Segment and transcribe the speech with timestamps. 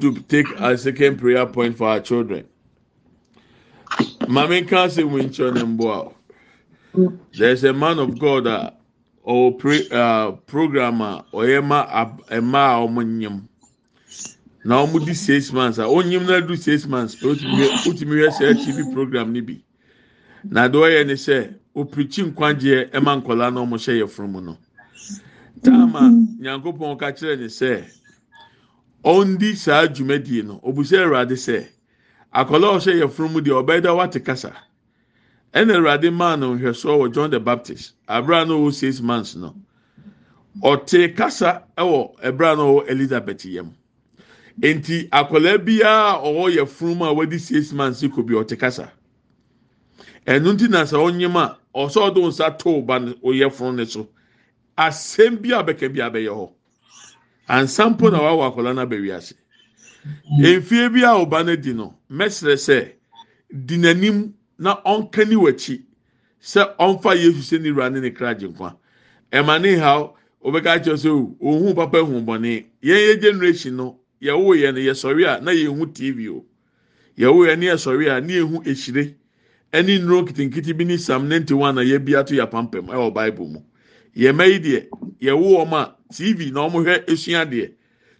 [0.00, 2.46] to take a second prayer point for our children.
[4.28, 6.12] Mami kan se wincho nemboa.
[7.32, 8.70] There's a man of God uh,
[9.22, 13.42] or pre, uh, programmer or ema ema omonyem.
[14.64, 18.54] Na ọmụ di six months a onyim na do six months otumi otumi hwɛ sɛ
[18.64, 19.62] TV program ni bi.
[20.44, 24.40] Na do ɔyɛ ne sɛ opirikyi nkwagyeɛ ɛma nkɔla na ɔmo hyɛ yɛ funu mu
[24.40, 24.56] no.
[25.62, 26.10] Taama
[26.40, 27.84] nyankopɔn ka kyerɛ ne sɛ.
[29.06, 31.64] Ɔndi saa dwumadie no obusa awurade sɛ
[32.34, 34.52] akwadaa ɔhyɛ yɛ funu deɛ ɔbɛyɛ dɛ wate kasa.
[35.54, 39.54] Ɛna awurade maa no nhwɛsoɔ wɔ john the baptist abira no wɔ six months no.
[40.60, 43.72] Ɔte kasa ɛwɔ ɛbira no wɔ elizabeth yam.
[44.60, 48.90] Nti akwadaa biara ɔwɔ yɛ funu mu a wɔde six months kɔ bi ɔte kasa.
[50.26, 53.84] Ɛnu ti na sɛ ɔnyim a ɔsɛ ɔde nsa to ba no ɔyɛ funu ne
[53.84, 54.08] so.
[54.76, 56.55] Asɛm bi a bi abɛyɛ hɔ.
[57.48, 59.34] Ansampo na wawo akwadaa no aba wiase.
[60.38, 62.92] Mfie bi a ɔba no di no mɛsrɛ sɛ
[63.50, 65.82] di n'anim na ɔnka ni w'akyi
[66.42, 68.76] sɛ ɔnfa yesu sɛ ne wura ne ne kra gye nkwa.
[69.32, 70.10] Ɛma ne ha
[70.44, 72.64] ɔbɛka kyerɛ sɛ ohun papa ehun bɔne.
[72.82, 76.44] Yɛn yɛ generation no yɛwo yɛn no yɛsɔre a na yɛhu tv o.
[77.18, 79.14] Yɛwo yɛn ne yɛsɔre a ne yɛhu ehyire.
[79.72, 83.48] Ɛne nnuro nketenkete bi ne sam ninety one a yɛbi ato yɛ pampam ɛwɔ bible
[83.48, 83.60] mu.
[84.16, 84.88] Yɛmɛ yi deɛ
[85.20, 85.95] yɛwo wɔn a.
[86.12, 87.72] tv na wɔn hwɛ esua deɛ.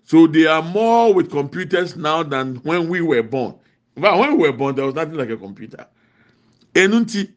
[0.05, 3.55] So they are more with computers now than when we were born.
[3.97, 5.87] But when we were born there was nothing like a computer.
[6.75, 7.29] Enu nti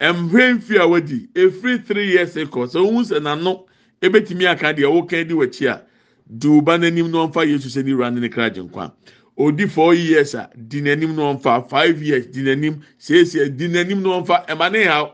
[0.00, 3.64] mhwɛ nfi a efiri three years ago so ohun sɛ n'ano
[4.02, 5.82] ebetumi aka deɛ ɔwɔka di w'akyi a
[6.28, 8.92] di ɔba n'anim na ɔnfa yesu sɛ ne wura ne ne kra gye nkwa.
[9.36, 12.82] Odi four years a di n'anim na ɔnfa five years di n'anim.
[12.98, 15.10] Siesie di n'anim na ɔnfa ɛma ne ha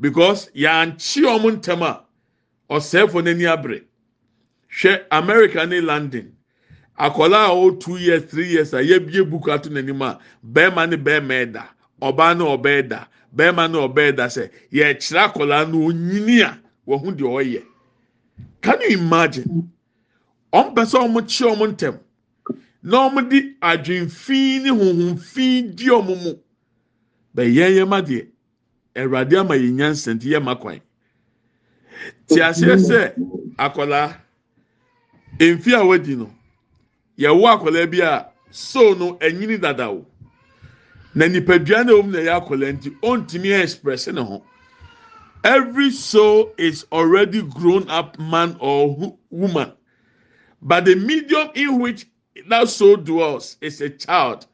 [0.00, 2.04] because yankye wɔn ntɛm a.
[2.70, 3.82] ɔsɛɛfo n'ani abere
[4.70, 6.32] hwɛ america ne london
[6.98, 10.96] akwadaa a ɔwɔ two years three years a yɛbie book ato n'anim a bɛrima ne
[10.96, 11.64] bɛrima ɛda
[12.02, 17.14] ɔbaa ne ɔbaa ɛda bɛrima ne ɔbaa ɛda sɛ yɛkyerɛ akwadaa no onyini a wɔho
[17.16, 17.62] deɛ ɔyɛ
[18.60, 19.70] can you imagine?
[20.52, 21.98] Ɔmpɛ sɛ ɔmo kye ɔmo ntɛm
[22.82, 26.32] na ɔmo de adwinfin ne huhunfin di ɔmo mu.
[27.36, 28.26] Bɛyɛn yɛn ma deɛ
[28.96, 30.80] awurade ama yɛn nyansa nti yɛ ma kwan.
[32.26, 33.14] Te aseɛ sɛ
[33.58, 34.16] akwadaa
[35.38, 36.30] mfi a wadi no
[37.18, 40.06] yɛwɔ akwadaa bi a so no anyini dada o
[41.14, 44.42] na nipadua na wɔm na ɛyɛ akwadaa nti ɔntumi express ne ho.
[45.44, 49.72] Every soul is already grown up man or woman.
[50.60, 52.06] But the medium in which
[52.48, 54.46] that soul dwells is a child.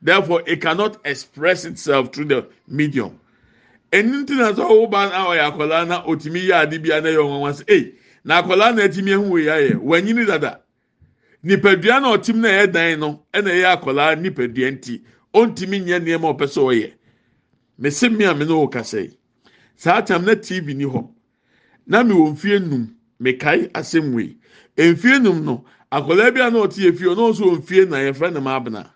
[0.00, 3.18] Therefore it cannot express itself through the medium.
[3.92, 7.18] Ɛnu ti na sɛ ɔwɔ na ɔyɛ akwadaa na otumi yɛ ade bi na yɛ
[7.18, 7.94] ɔnwanwa sɛ ee
[8.24, 10.60] na akwadaa na ɛtumi ehu wɔ yɛ wɔnyini dada
[11.44, 15.02] nipadua na ɔtim na ɛyɛ dan no ɛna ɛyɛ akwadaa nipadua nti
[15.34, 16.92] ɔntumi nyɛ nneɛma ɔpɛ sɛ ɔyɛ
[17.78, 19.18] mesi mmea mi na ɔwɔ kasa yi
[19.76, 21.08] saa tam na tv ni hɔ
[21.86, 24.36] na mi wɔ mfie num mekae asɛm wei
[24.76, 27.96] mfie num no akwadaa bi a na ɔte yɛ fie ɔno nso wɔ mfie na
[27.98, 28.90] yɛfrɛ ne ma abena.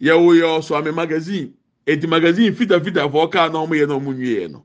[0.00, 1.54] Yɛwɔ yɛ ɔsɔ ame magazine.
[1.86, 4.64] Eti magazine fitafita fo kaa na ɔmo yɛ na ɔmo nwie no.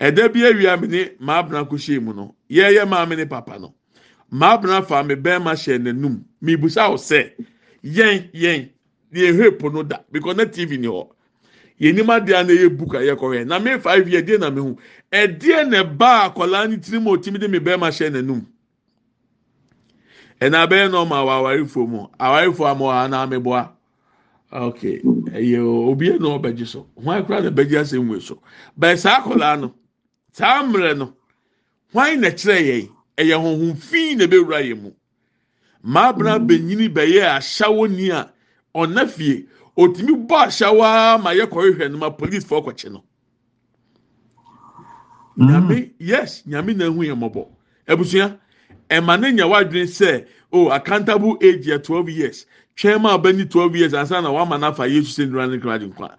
[0.00, 2.34] Ɛda bi awia mi ne maabena ko hyɛ mu no.
[2.50, 3.74] Yɛyɛ maame ne papa no.
[4.32, 7.32] Maabena fa mi bɛrima hyɛ n'anum mibusa ɔsɛ
[7.84, 8.68] yɛn yɛn
[9.12, 9.98] yɛn hwɛ po no da.
[10.10, 11.08] Because na tv ni hɔ
[11.80, 14.76] yɛnim adeɛ na yɛ book a yɛkɔhɛ na me five year deɛ na me hu.
[15.12, 18.46] Ɛdeɛ na ɛba akwadaa ne tiri mu otimi de mi bɛrima hyɛ n'anum
[20.40, 22.06] ɛna abɛyɛ na ɔmo awawarefo mu.
[22.18, 23.70] Awarefo amo a na ameboa.
[24.54, 25.00] Okay
[25.34, 25.58] ɛyɛ
[25.90, 26.86] obi na ɔbɛgye so.
[26.96, 28.40] Hwan kora na bɛgye asɛm wei so?
[28.78, 29.74] Bɛn saa akwadaa no
[30.32, 31.14] saa mmerɛ no
[31.92, 32.88] hwan na kyerɛ yɛn
[33.18, 34.90] ɛyɛ honhom fii na ebɛwura yɛn mu.
[35.84, 38.32] Maabena benyini bɛyɛ ahyɛwoni a
[38.74, 43.04] ɔna fie otumi bɔ ahyɛwa ma yɛ kɔhwehwɛ no ma polisi fɔ kɔkye no.
[45.36, 45.48] Mm.
[45.50, 47.48] nyame yes nyame na ehu yɛn mɔbɔ
[47.88, 48.38] ebusua
[48.88, 52.46] ɛma ne nya wadwene sɛ o oh, accountable age yɛ twelve years.
[52.76, 55.78] Twɛn mu a ɔbɛni twelve years ansa na wama n'afa yesu sɛ nira ne kra
[55.78, 56.16] nkwa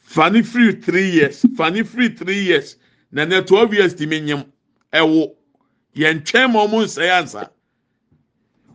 [0.00, 2.76] fani free three years fani free three years.
[3.10, 4.44] Na ne twelve years ti mi nyam
[4.92, 5.34] ɛwo
[5.96, 7.48] yɛn twɛn mu ɔmo nsɛɛ ansa.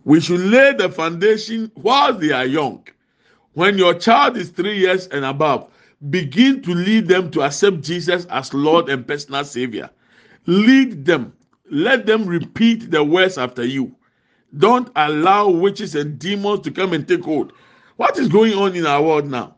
[0.05, 2.87] We should lay the foundation while they are young.
[3.53, 5.69] When your child is three years and above
[6.09, 9.89] begin to lead them to accept jesus as lord and personal savior.
[10.45, 11.33] Lead them.
[11.69, 13.93] Let them repeat the words after you
[14.57, 17.53] Don't allow witches and demons to come and take hold.
[17.97, 19.55] What is going on in our world now?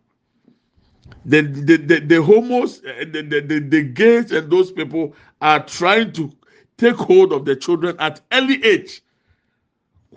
[1.25, 5.63] The the the, the homos, eh, the, the, the, the gays, and those people are
[5.65, 6.31] trying to
[6.77, 9.01] take hold of the children at early age.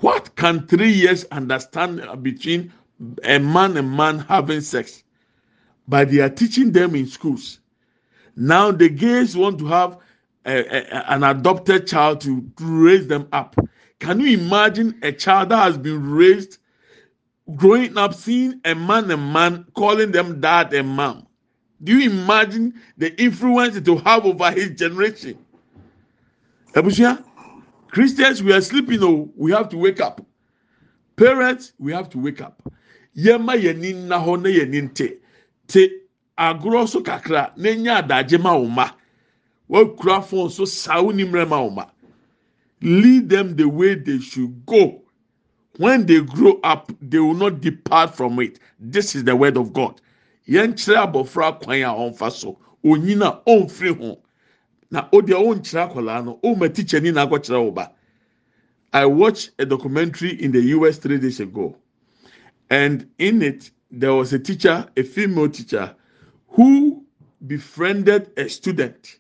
[0.01, 2.73] what can three years understand uh, between
[3.25, 5.03] a man and man having sex?
[5.87, 7.61] But they are teaching them in schools.
[8.37, 9.99] Now the gays want to have
[10.47, 13.57] a, a, an adopted child to raise them up.
[14.05, 16.59] Can you imagine a child that has been raised,
[17.57, 21.27] growing up, seeing a man and man, calling them dad and mom?
[21.83, 25.39] Do you imagine the influence it will have over his generation?
[26.75, 27.25] Ebusia,
[27.89, 29.03] Christians, we are sleeping.
[29.03, 30.21] Oh, we have to wake up.
[31.17, 32.61] Parents, we have to wake up.
[33.17, 35.15] Yema yenin na ho na yenin te
[35.67, 35.89] te
[36.39, 38.91] agorɔ so kakra na nya adagye ma wo ma
[39.71, 41.87] wakura phone so saa wo nimrɛ wo ma
[42.85, 45.03] lead them the way they should go.
[45.79, 48.61] When they grow up they will not depart from it.
[48.79, 50.01] This is the word of god.
[58.93, 61.77] I watched a documentary in the us three days ago.
[62.71, 65.97] And in it there was a teacher a female teacher
[66.49, 67.05] who
[67.47, 69.19] befriended a student.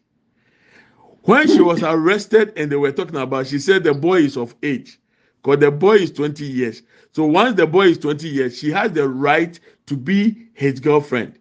[1.24, 4.54] When she was arrested and they were talking about, she said the boy is of
[4.62, 5.00] age
[5.42, 6.82] because the boy is 20 years.
[7.12, 11.38] So once the boy is 20 years, she has the right to be his girlfriend.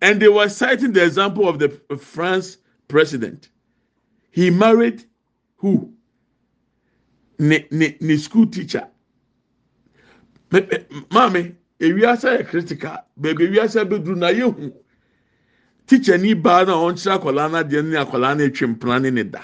[0.00, 1.68] And they were citing the example of the
[1.98, 2.56] France
[2.88, 3.50] president.
[4.30, 5.04] He married
[5.56, 5.92] who?
[7.38, 8.88] The school teacher.
[11.10, 14.72] Mommy, ewiase yɛ critical beebi ewiase bɛduru na yɛ
[15.90, 19.24] tikyani baa no a ɔnkyerɛ akɔlaa no adeɛ ne akɔlaa no atwe mpena ne ne
[19.24, 19.42] da.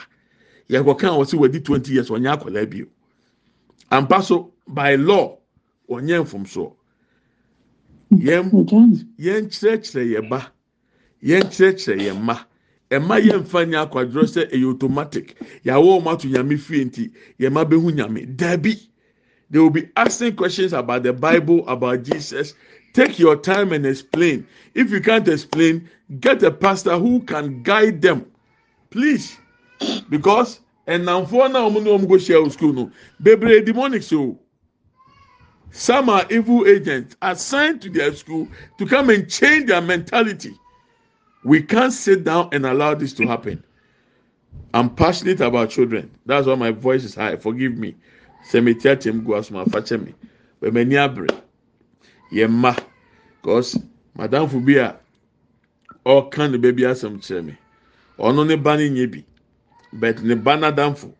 [0.70, 2.86] Yɛkɔka a wɔsɛ wadi 20 years ɔnyɛ akɔlaa bio.
[3.90, 5.38] Ampa so by law
[5.90, 6.72] ɔnyɛ mfomsoɔ.
[9.18, 10.52] Yɛnkyerɛkyerɛ yɛ ba.
[11.24, 12.36] Yɛnkyerɛkyerɛ yɛ mma.
[12.90, 15.34] Ɛma yɛmfa nyɛ akwadworɔ sɛ ɛyɛ automatic.
[15.64, 17.10] Yɛawɔ ɔmo ato nyame fie nti
[17.40, 18.36] yɛma bɛhu nyame.
[18.36, 18.78] Daabi
[19.50, 22.54] there will be asking questions about the bible about jesus
[22.96, 24.46] Take your time and explain.
[24.72, 25.86] If you can't explain,
[26.18, 28.24] get a pastor who can guide them.
[28.88, 29.36] Please.
[30.08, 32.72] Because and now for now, I'm going to go share school.
[32.72, 32.90] No,
[33.20, 34.38] demonic so.
[35.72, 38.48] Some are evil agents assigned to their school
[38.78, 40.54] to come and change their mentality.
[41.44, 43.62] We can't sit down and allow this to happen.
[44.72, 46.10] I'm passionate about children.
[46.24, 47.36] That's why my voice is high.
[47.36, 47.94] Forgive me.
[48.50, 49.04] kyɛ
[50.02, 50.14] me
[50.62, 51.45] bɛmɛ ani abere
[52.32, 52.76] yɛ mma
[53.42, 53.78] cause
[54.16, 54.96] madamfo bi a
[56.04, 57.58] ɔka ne baabi asɛm kyerɛ me.
[58.18, 59.24] Ɔno ne ba ne nye bi.
[59.92, 61.12] But ne ba n'adamfo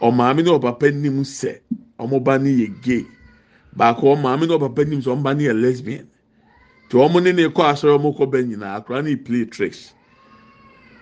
[0.00, 1.60] ɔmaame ne ɔpapa nim sɛ
[1.98, 3.06] ɔmo ba ne yɛ gay.
[3.76, 6.08] Baako ɔmaame ne ɔpapa nim sɛ ɔmo ba ne yɛ lesbian.
[6.88, 9.94] Te ɔmo ne ne kɔ asɔrɔ ɔmo kɔ bɛ nyinaa akora ne play tricks.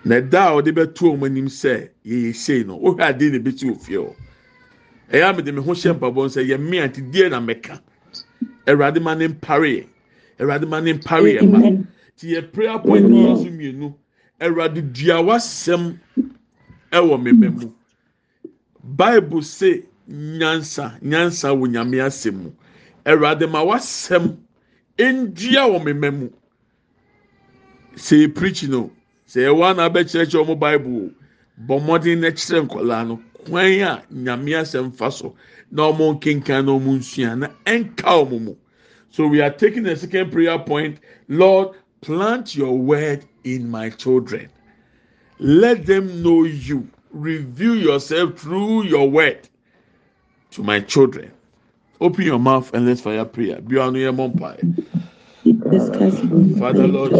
[0.03, 3.51] Na ɛda a ɔde bɛto ɔmo anim sɛ yɛyɛ sei no wohwɛ ade na ebi
[3.57, 4.15] ti ofie hɔ.
[5.11, 7.79] ɛyɛ amede me ho hyɛ mpabɔ nsɛ yɛ mmea nti die na mɛka
[8.67, 9.85] awurade ma ne mpare.
[9.85, 9.87] Yɛ
[10.39, 11.59] awurade ma ne mpare yɛ ma.
[12.17, 13.93] Ti yɛ prayer point no so mmienu
[14.39, 15.99] awurade dua wasɛm
[16.91, 17.71] ɛwɔ mmɛmɛ mu.
[18.83, 22.51] Bible say nyansa nyansa wɔ nyame asɛm mu.
[23.05, 24.37] Awurade ma wasɛm
[24.97, 26.29] ndua wɔ mmɛmɛ mu.
[27.95, 28.91] Sɛ yɛ preach no
[29.27, 31.11] sɛ yɛ wa na abɛkyerɛkyerɛ wɔn bible
[31.67, 35.35] bɔ mmɔden na kyerɛ nkɔlaa no kwan a nyame asɛm fa so
[35.71, 38.55] na wɔn nkenkan na wɔn nsua na ɛnka wɔn mu.
[39.11, 40.99] So we are taking a second prayer point.
[41.27, 44.49] Lord plant your word in my children.
[45.39, 46.87] Let them know you.
[47.11, 49.49] Reveal yourself through your word
[50.51, 51.31] to my children.
[51.99, 53.57] Open your mouth and let's fire prayer.
[53.61, 55.10] Bí wọn.
[55.43, 57.19] Father Lord You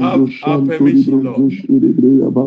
[0.00, 1.52] have our permission, Lord.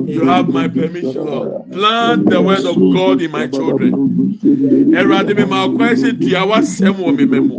[0.09, 1.71] You have my permission, Lord.
[1.71, 3.93] Plant the word of God in my children.
[4.99, 7.55] Ẹ̀rọ̀dì mi máa kọ́ ẹ̀ṣẹ̀ dùá wá sẹ́m wọ̀ mi mẹ́mu.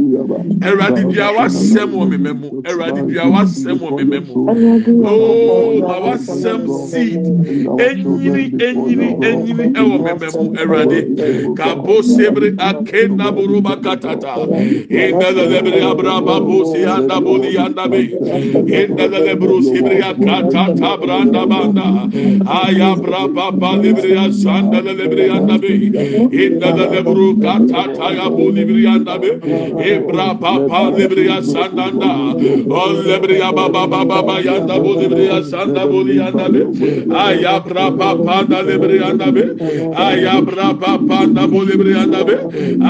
[0.68, 2.48] Ẹ̀rọ̀dì dùá wá sẹ́m wọ̀ mi mẹ́mu.
[2.70, 4.34] Ẹ̀rọ̀dì dùá wá sẹ́m wọ̀ mi mẹ́mu.
[5.10, 7.22] Ooo ma wá sẹ́m seed.
[7.86, 10.44] Enyini enyini enyini ẹ̀wọ̀ mi mẹ́mu.
[10.62, 10.98] Ẹ̀rọ̀dì
[11.58, 14.32] kàbó sebiri ake naboroba katata.
[15.02, 18.02] Ìdẹ́lẹ́lẹ́bìrì abraba braba busi anda budi anda be.
[18.80, 21.86] inda le brusi bria kata tabra anda banda
[22.58, 25.72] aya braba ba libria sanda le bria anda be.
[26.44, 29.30] Inda le bru kata taga budi bria anda be.
[29.90, 32.12] E braba ba libria sanda anda
[32.80, 36.62] o le bria ba ba ba ba ba yanda budi bria sanda budi anda be.
[37.24, 39.44] Aya braba ba da le bria anda be.
[40.06, 42.36] Aya braba ba da budi bria anda be.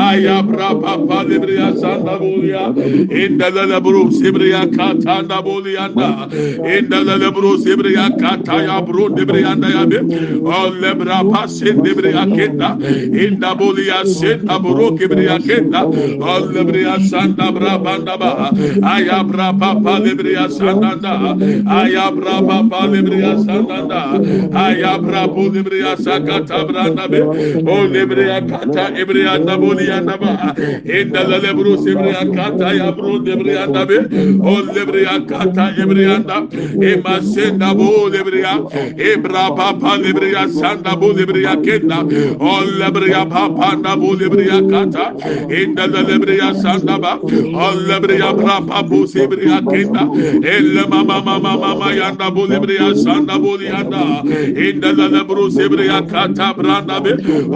[0.06, 6.28] Aya braba ba libria sanda budi anda indele lebru sibriya katanda boliyanda.
[6.78, 9.98] İndele lebru sibriya kataya bru debriyanda ya be
[10.44, 12.78] o lebra pasin debriya kenda.
[13.24, 15.86] İnda boliya sen abru kebriya kenda.
[16.30, 18.50] O lebriya sanda bra banda ba
[18.82, 21.12] aya bra papa lebriya sanda
[21.80, 24.02] aya bra papa lebriya sanda
[24.54, 27.20] aya bra bu lebriya sakata branda be.
[27.70, 30.54] O lebriya kata ebriya da boliyanda ba.
[30.84, 33.96] İndele lebru sibriya kataya kapru debriyanda be
[34.42, 36.36] o lebriya kata ebriyanda
[36.82, 38.54] e masenda bu lebriya
[38.98, 41.98] e brapa pa lebriya sanda bu lebriya kenda
[42.40, 45.04] o lebriya pa panda bu lebriya kata
[45.60, 50.02] inda da lebriya sanda ba o lebriya brapa bu lebriya kenda
[50.54, 54.22] elle mama mama mama yanda bu lebriya sanda bu yanda
[54.66, 57.12] inda da lebru lebriya kata branda be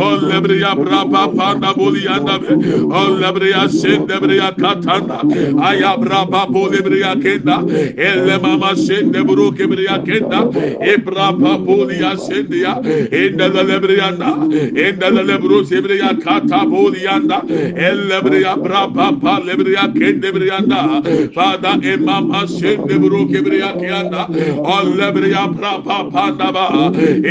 [0.06, 2.54] o lebriya brapa panda bu yanda be
[3.00, 7.56] o lebriya sendebriya katanda ayabra papo lebriya kenda?
[7.96, 10.50] Elle mama sende buru kebriya kenda?
[10.80, 12.74] Ebra papo liya sende ya
[13.12, 14.30] enda lebriya na
[14.74, 17.40] enda lebru sebriya kata boliya na
[17.76, 21.00] elle briya bra papa lebriya kende briya na
[21.34, 24.26] pada e mama sende buru kebriya kenda
[24.64, 26.66] alle briya bra papa da ba?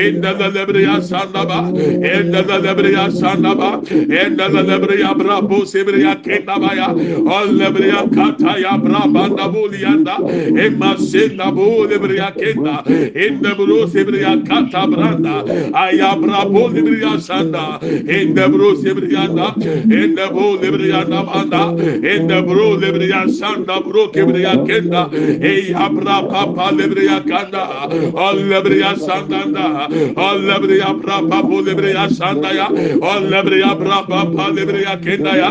[0.04, 1.60] Enda lebriya sanda ba?
[1.72, 3.82] Enda lebriya sanda ba?
[3.84, 6.88] Enda lebriya bra bo sebriya kenda ba ya?
[7.38, 10.16] Alle bria kata ya bra banda bulianda
[10.64, 12.84] e masenda bule bria kenda.
[12.88, 15.44] E de brose bria kata branda.
[15.74, 17.80] Aya bra bule bria sanda.
[17.84, 21.76] E de brose bria da e de bule bria da banda.
[22.12, 25.10] E de brose bria sanda bro ke bria kenda.
[25.14, 27.64] E ya bra papa le bria kanda.
[28.16, 32.68] Alle bria sanda da alle bria bra papa le bria sanda ya.
[33.12, 35.50] Alle bria bra papa le bria kenda ya.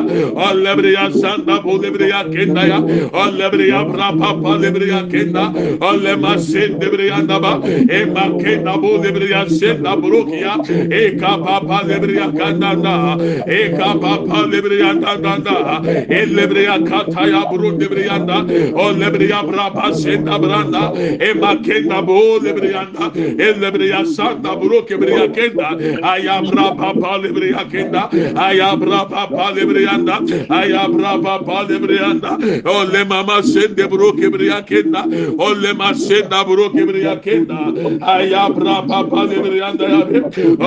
[0.48, 2.78] Alle bria sanda bule bria ya kenda ya
[3.12, 8.98] allebre ya brapa palebre ya kenda alle masin debre ya naba e ma kenda bu
[9.02, 10.56] de debre ya sen da buruk ya
[10.90, 15.16] e ka pa pa debre ya kanda da e ka pa pa debre ya da
[15.16, 18.38] da da ellebre ya kata ya burun debre ya da
[18.86, 23.10] allebre ya brapa sen da branda e ma kenda bu de debre ya da
[23.48, 29.08] ellebre ya san da buruk debre ya kenda ayabra pa pa debre ya kenda ayabra
[29.10, 30.18] pa pa debre ya da
[30.60, 35.02] ayabra pa pa debre ya brianda ole mama sende bro kebriya kenda.
[35.38, 38.02] Ole ma senda bro kebriya kenda.
[38.02, 40.02] Aya bra papa de brianda ya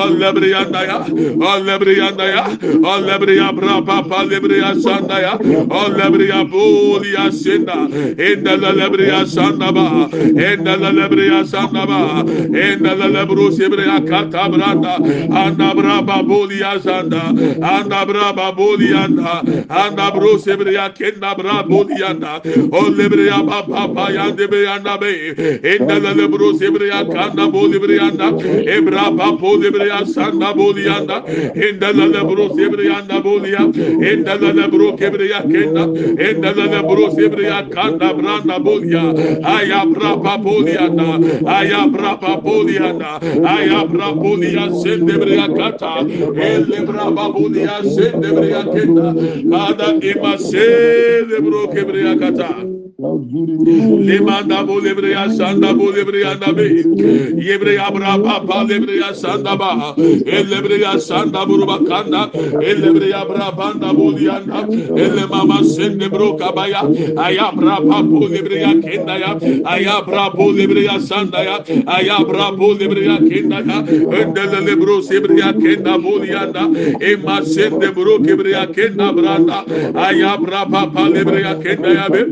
[0.03, 0.97] ole brianda ya.
[1.05, 2.45] Ole brianda ya.
[2.83, 4.73] Ole briya bra papa de briya
[5.21, 5.37] ya.
[5.37, 7.87] Ole briya boli ya senda.
[8.17, 9.25] Enda la la briya
[9.73, 10.09] ba.
[10.11, 11.43] Enda la la briya
[11.87, 12.23] ba.
[12.25, 14.95] Enda la la bro sebriya kata branda.
[15.31, 17.29] Anda bra boli ya sanda.
[17.61, 21.24] Anda bra boli anda anda bro sebriya kenda.
[21.25, 22.41] yanda brabo yanda.
[22.71, 25.33] O lebre ya ba ba ba yanda be yanda be.
[25.63, 28.31] Enda la lebro sebre ya kanda bo lebre yanda.
[28.65, 31.23] Ebra ba bo lebre ya sanda bo yanda.
[31.55, 33.65] Enda la lebro sebre yanda bo ya.
[33.65, 35.87] Enda la lebro kebre ya kenda.
[36.21, 39.13] Enda la lebro sebre ya kanda branda bo ya.
[39.43, 41.19] Aya bra ba bo yanda.
[41.47, 43.19] Aya bra ba bo yanda.
[43.45, 46.05] Aya bra bo ya sendebre ya kata.
[46.05, 49.13] Ele bra ba bo ya sendebre ya kenda.
[49.55, 52.74] Kada imase Ele bro kebre akata.
[52.97, 56.83] Limanda bu lebreya sanda bu lebreya nabi
[57.47, 62.31] yebreya bra papa lebreya sanda ba el lebreya sanda buru bakanda
[62.63, 64.63] el lebreya bra banda bu yanda
[64.95, 66.87] el mama sende bro kabaya
[67.19, 69.31] aya bra papu lebreya kenda ya
[69.65, 73.77] aya bra bu lebreya sanda ya aya bra bu lebreya kenda ya
[74.21, 76.63] endele lebro sebreya kenda bu yanda
[77.01, 79.65] e ma sende bro kebreya kenda branda
[80.07, 82.23] aya bra papa lebreya kenda ya be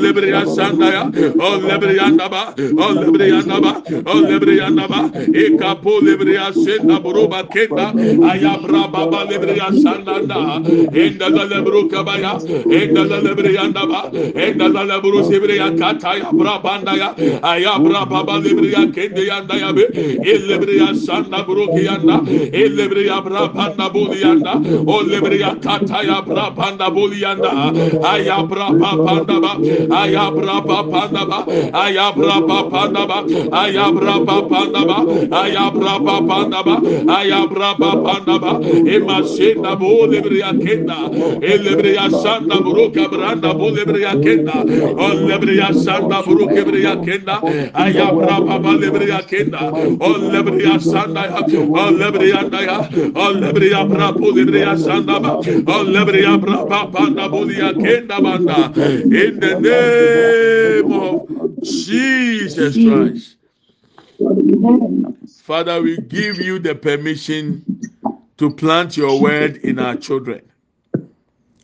[0.00, 1.02] Lebriya Olebriya Sandaya,
[1.36, 9.70] Olebriya Naba, Olebriya Naba, Olebriya Naba, E Ekapo Lebriya Senda Buruba Kenda, Ayabra Baba Lebriya
[9.82, 18.92] Sandanda, Endala Lebru Kabaya, Endala Lebriya Naba, Endala Lebru Sebriya Kataya Brabandaya, Ayabra Baba Lebriya
[18.92, 19.86] Kendiya Daya Be,
[20.22, 22.20] Elebriya Sanda Burukiyanda,
[22.52, 24.54] Elebriya Brabanda Buliyanda,
[24.86, 27.72] Olebriya Kataya Brabanda Buliyanda,
[28.02, 29.52] Ayabra Baba Baba
[29.90, 31.38] ayabra papandaba
[31.72, 33.18] ayabra papandaba
[33.62, 34.98] ayabra papandaba
[35.42, 36.74] ayabra papandaba
[37.18, 38.52] ayabra papandaba
[38.94, 40.98] emasenda bo lebria kenda
[41.42, 44.56] elebria sanda buruka branda bo lebria kenda
[45.06, 47.36] olebria sanda buruka bria kenda
[47.74, 49.62] ayabra papa lebria kenda
[50.00, 51.22] olebria sanda
[51.84, 52.78] olebria daya
[53.14, 55.32] olebria bra bo lebria sanda ba
[55.76, 58.12] olebria bra papanda bo lebria kenda
[59.22, 63.36] in the name of Jesus Christ.
[65.42, 67.64] Father, we give you the permission
[68.38, 70.42] to plant your word in our children.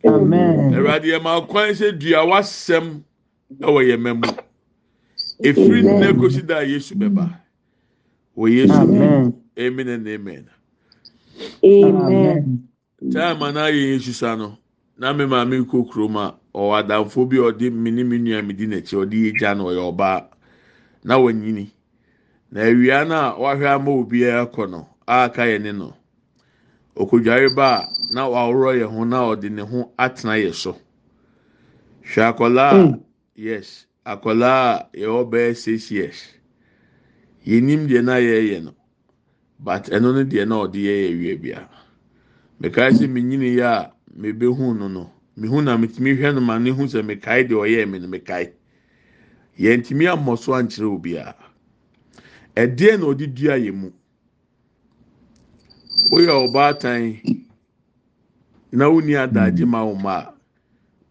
[0.05, 0.73] Amen.
[0.75, 3.03] Awurade ɛma kwan sɛ dua wasɛm
[3.61, 4.33] ɛwɔ yɛn mma mu.
[5.43, 6.17] Efiri Amen.
[6.21, 7.35] kosi da Yesu bɛba.
[8.37, 8.95] Wɔ Yesu mu.
[8.95, 9.43] Amen.
[9.59, 10.51] Amen and amen.
[11.65, 12.69] Amen.
[13.13, 14.57] Time a na yɛ Yesu sa no,
[14.97, 18.53] na me maame kɔ kurom a ɔwɔ adamfo bi ɔde me ne me nua mi
[18.55, 20.27] di n'akyi ɔde yɛ gya no ɔyɛ ɔbaa
[21.05, 21.71] na wɔnyini.
[22.51, 25.95] Na awia no a wahwɛ ama obiara kɔ no a aka yɛ ne no.
[26.97, 30.77] Okodware ba a na waworɔ yɛn ho na ɔde ne ho atena yɛ so.
[32.03, 33.01] Hwɛ akwadaa a Mm.
[33.37, 36.27] yes akwadaa a yɛwɔ bɛyɛ six years.
[37.47, 38.75] Yɛnim deɛ na yɛyɛ no
[39.61, 41.79] but ɛno no deɛ na ɔde yɛyɛ awia biara.
[42.61, 46.71] Mekae sɛ menyini yɛ a mebehu no no mehu na metumi hwɛ no ma ne
[46.71, 48.53] hu sɛ mekae deɛ ɔyɛɛ me no mekae.
[49.59, 51.35] Yɛntumi ammɔ so ankyerɛ obiara.
[52.57, 53.93] Ɛdeɛ na ɔde dua yɛn mu.
[56.11, 57.21] woyɛ ɔbaatan
[58.73, 60.35] na wonni adagye ma wo ma a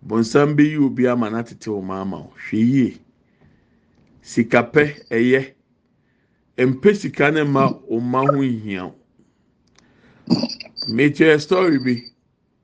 [0.08, 2.98] bonsam bɛyi obi ama na tete wo ma ama wo hwɛ yie
[4.22, 5.54] sika pɛ ɛyɛ
[6.58, 8.96] mpɛ sika ne ma wo ma ho nhia wo
[10.90, 12.04] mekyerɛ story bi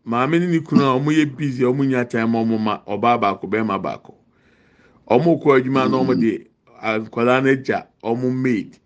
[0.05, 3.47] maame ne ne kunu a wɔn yɛ busy a wɔn nya time ma ɔbaa baako
[3.47, 4.13] bɛrima baako.
[5.07, 6.47] Wɔn kɔ adwuma na wɔn de
[6.99, 8.77] nkwadaa no agya wɔn maid.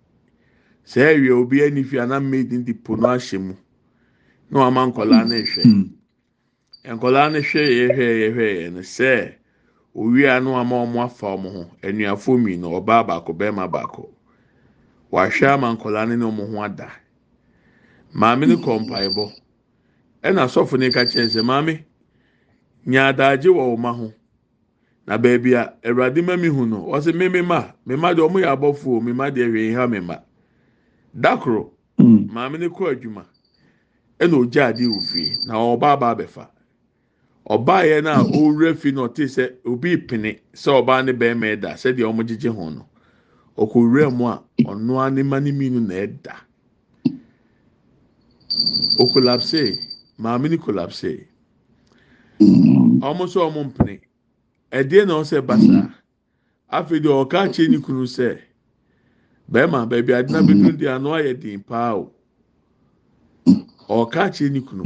[0.85, 3.55] Sɛ ɛwia obi ani fi ana maid no de po no ahyɛ mu
[4.51, 5.63] na wɔn ama nkwadaa no rehwɛ
[6.85, 9.33] nkwadaa no hwɛ yɛ hwɛ yɛ hwɛ yɛ no sɛ
[9.95, 11.71] owia no ama wɔn afa wɔn ho.
[11.81, 14.09] Anuafo mmienu ɔbaa baako bɛrima baako.
[15.11, 16.91] Wahwɛ ama nkwadaa no ne wɔn ho ada.
[18.13, 19.33] Maame no kɔ mpaebɔ.
[20.27, 21.83] Ɛna asɔfo no ka kyerɛ sɛ maame
[22.85, 24.13] nya adagye wɔ wɔn ho.
[25.07, 28.49] Na beebi a awurade ma mi hu no ɔsɛ mmemme ma mmemme deɛ wɔn yɛ
[28.55, 30.19] abɔfo mmemme deɛ hwee ha mmemme
[31.15, 33.23] dakoro maame no kɔ adwuma
[34.19, 36.47] ɛna ogya ade wɔ fie na ɔbaa ba abɛfa
[37.49, 41.55] ɔbaa yɛ no a ɔwura fie na ɔte sɛ obi pene sɛ ɔbaa ne bɛrima
[41.55, 42.85] ɛda sɛdeɛ wɔn gyegye ho no.
[43.57, 46.35] Ɔkɔwura mu a ɔnoa ne ma ne mmienu na ɛda.
[48.99, 49.79] Okolapse
[50.17, 51.27] maame no kolapse
[52.39, 54.01] wɔn nso wɔn mpene
[54.71, 55.93] ɛdeɛ na ɔsɛ basa.
[56.69, 58.37] Afei deɛ ɔka akyerɛ ne kunu sɛ
[59.51, 62.11] bɛrima baabi adena bɛduru deɛ ano ayɛ den paa o.
[63.89, 64.83] Ɔka akyerɛ ne kunu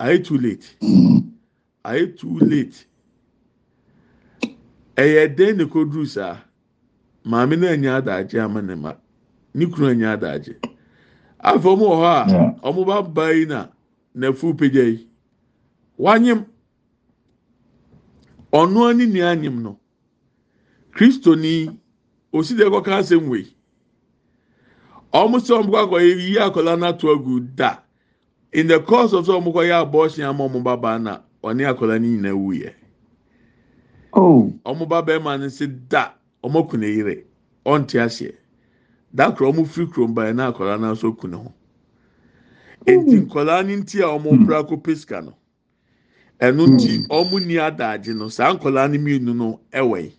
[0.00, 0.76] ayɛ too late?
[1.84, 2.86] Ayɛ too late?
[4.96, 6.38] Ɛyɛ den na koduru saa.
[7.24, 8.94] Maame no anya adagye ama ne ma.
[9.54, 10.56] Ne kunu anya adagye.
[11.40, 13.68] Afei wɔn wɔ hɔ a wɔn ba baa yi na
[14.14, 15.08] n'afu pagya yi.
[15.98, 16.44] Wanyem
[18.52, 19.78] ɔno ani ni anyim no.
[20.94, 21.78] Kristoni
[22.32, 23.46] osi de kɔka asɛm wei.
[25.12, 27.78] Wɔn sɛ wɔn kɔ akɔ yi akɔla n'ato agu da.
[28.52, 31.62] In the course of sɛ wɔn kɔ yɛ abɔɔhyɛn ama wɔn ba baa na ɔne
[31.74, 32.74] akɔla ne nyinaa wu yɛ
[34.14, 34.52] Oh.
[34.64, 36.12] wɔn ba bɛrima no sɛ da
[36.44, 37.24] wɔn aku ne yere.
[37.64, 38.34] Ɔnte aseɛ.
[39.14, 41.52] Dakoro wɔn firi kurom baa na akɔla no nso ku ne ho.
[42.86, 45.36] Eti nkɔla ne nti a wɔn pere akɔ pesika no
[46.40, 48.28] ɛno nti wɔn ni adagye no.
[48.28, 50.16] Saa nkɔla no mmienu no ɛwɔ yi.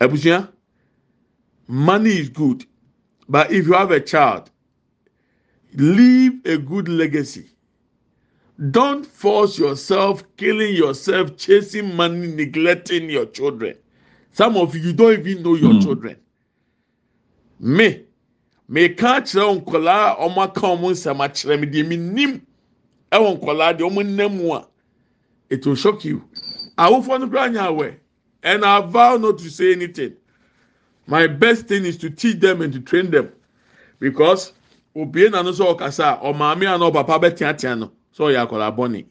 [0.00, 0.50] Abusua
[1.68, 2.66] money is good
[3.28, 4.50] but if you have a child
[5.76, 7.46] leave a good legacy.
[8.70, 13.76] Don't force yourself killing yourself chasing money neglecting your children.
[14.32, 15.80] Some of you don't even know your Mm.
[15.80, 16.16] children.
[17.60, 18.04] Me
[18.68, 22.46] meka kyerɛ nkɔlaa a wɔn aka nsɛm akyerɛ me deɛ me nim
[23.12, 24.66] ɛwɔ nkɔlaa deɛ wɔn nam mu a
[25.50, 26.24] it will shock you.
[26.78, 27.96] Awofoɔ no kora nya
[28.42, 30.14] and i vow not to say anything.
[31.06, 33.30] My best thing is to teach them and to train them.
[34.00, 34.52] Because
[34.96, 38.76] obie na no sɛ ɔkasa a ɔmaame a na ɔpapa bɛteatea no sɛ ɔyɛ akɔlaa
[38.76, 39.04] bɔne.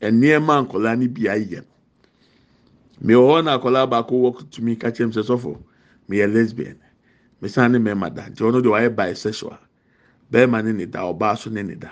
[0.00, 1.64] Nneɛma nkɔlaa no bi ayɛ
[3.02, 5.58] mewɔ hɔ na akɔlaa baako wɔ tumi ka kyerɛ m sɛ sɔfo
[6.08, 6.78] meyɛ lesbian.
[7.40, 8.28] Mesan ne mɛma da.
[8.28, 9.58] Nti ɔno deɛ wayɛ bisexual
[10.30, 11.90] bɛrima ne ne da ɔbaa so ne ne da.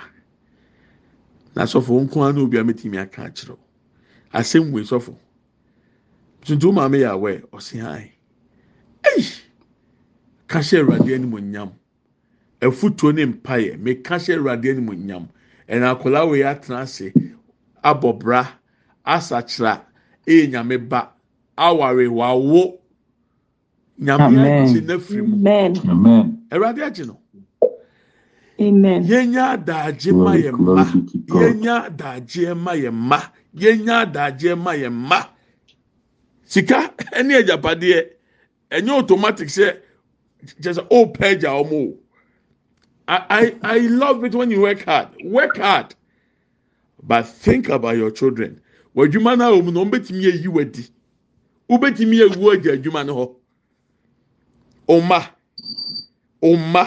[1.54, 3.58] Na sɔfo nko ara na obi a mɛtumi aka akyerɛw
[4.32, 5.16] asɛm wei sɔfo.
[6.42, 8.08] Tuntum maame yɛ awɛ ɔsi han
[9.02, 9.40] ɛyi
[10.46, 11.72] ka hyɛ awurade anim onyam.
[12.60, 13.78] Afutuo ne mpaeɛ.
[13.78, 15.28] Meka hyɛ awurade anim onyam.
[15.68, 17.12] Ɛna akwadaa wei atena ase
[17.84, 18.46] abɔ bra
[19.06, 19.82] asakyera
[20.26, 21.12] ɛyɛ nyame ba.
[21.56, 22.78] Aware wawo.
[24.00, 24.42] Nyame Amen.
[24.48, 25.38] agye n'afiri mu.
[25.42, 25.72] Amen.
[25.88, 26.46] Amen.
[26.50, 27.20] awurade agye no.
[28.60, 29.02] Amen.
[29.08, 31.58] yɛnya adagye ma Glory, yɛn glory mma to God.
[31.58, 33.20] yɛnya adagye ma yɛn mma
[33.56, 35.28] yɛnya adagye ma yɛn mma
[36.44, 38.10] sika ɛne agyapadeɛ
[38.70, 39.76] ɛnyɛ automatic sɛ
[40.62, 41.98] kyerɛ sɛ ɔɔpɛ agya wɔn o.
[43.08, 45.08] I, I I love it when you work hard.
[45.24, 45.94] Work hard.
[47.02, 48.60] But think about your children.
[48.96, 50.90] W'adwuma no a wɔn no wɔn bɛtumi ayi w'adi.
[51.70, 53.34] Wobɛtumi awu agya adwuma no hɔ
[54.88, 55.20] ɔma
[56.42, 56.84] ɔma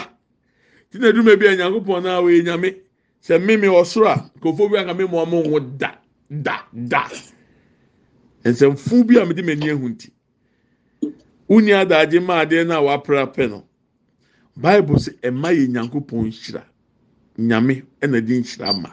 [0.90, 2.76] ti na edwuma bi a nyankopɔn na wɔyɛ nyame.
[3.22, 5.94] Sɛ mímí ɔsoro a nkurɔfoɔ bi aka mímí wɔn ho da
[6.28, 7.08] da da.
[8.44, 10.10] Nsɛmfu bi a mede m'ani ehu nti.
[11.48, 13.64] Wuni adagye maa adeɛ no a wapra pɛ no.
[14.56, 16.64] Bible sɛ ɛma yɛ nyankopɔn nhyira
[17.38, 18.90] nyame ɛna de nhyira ma.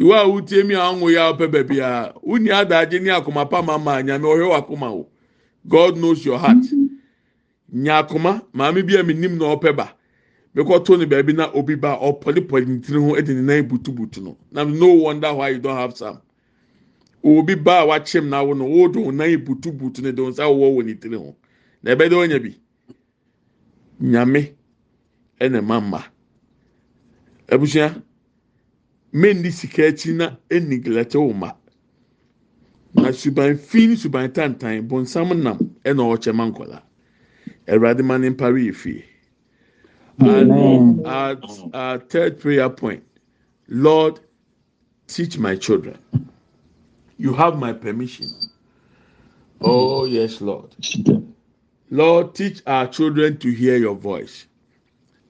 [0.00, 3.62] Wa a wotie mi a ɔnwo yɛ ɔpɛ baabi a wuni adagye ne akoma pa
[3.62, 5.08] ma ma nyame ɔhwɛ wakoma o.
[5.68, 6.64] God knows your heart.
[7.72, 9.96] Nya akoma maame bi a mi nim na ɔpɛ ba.
[10.54, 14.36] Bɛkɔto ne baabi na obi ba ɔpɔlipɔli ne tiri ho ɛde ne nan butubutu no.
[14.50, 16.20] Na no wonder why you don't have some.
[17.22, 20.42] Obi ba a wakyɛm na awo no wɔɔdo wɔn nan butubutu ne de wɔn nsa
[20.50, 21.36] wɔwɔ wɔ ne tiri ho.
[21.82, 22.56] Na ɛbɛ de wɔnya bi.
[24.02, 24.54] Nyame
[25.40, 26.04] ɛna ɛma mma.
[27.48, 28.02] Abusua
[29.12, 31.52] mmendi sika akyi na enigilɛte wɔn ma.
[32.94, 36.82] Na suban fi ne suban tantan bɔnsam nam ɛna ɔkyɛ ma nkɔla.
[37.66, 39.04] Ɛwurade ma ne mpare yɛ fie.
[40.20, 41.38] And our,
[41.72, 43.02] our third prayer point
[43.68, 44.20] Lord,
[45.06, 45.96] teach my children.
[47.18, 48.26] You have my permission.
[49.60, 50.74] Oh, yes, Lord.
[51.90, 54.46] Lord, teach our children to hear your voice.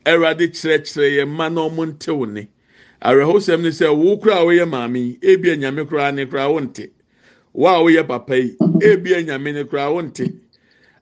[0.07, 2.49] Erade kyerɛkyerɛ yɛn mma na ɔmo nte wo ne.
[3.03, 6.61] Awerɛhosɛm ne sɛ wo kura a woyɛ maame yi, ebi nyame kura ne kura wo
[6.61, 6.91] nte.
[7.53, 10.33] Wo a woyɛ papa yi, ebi nyame ne kura wo nte.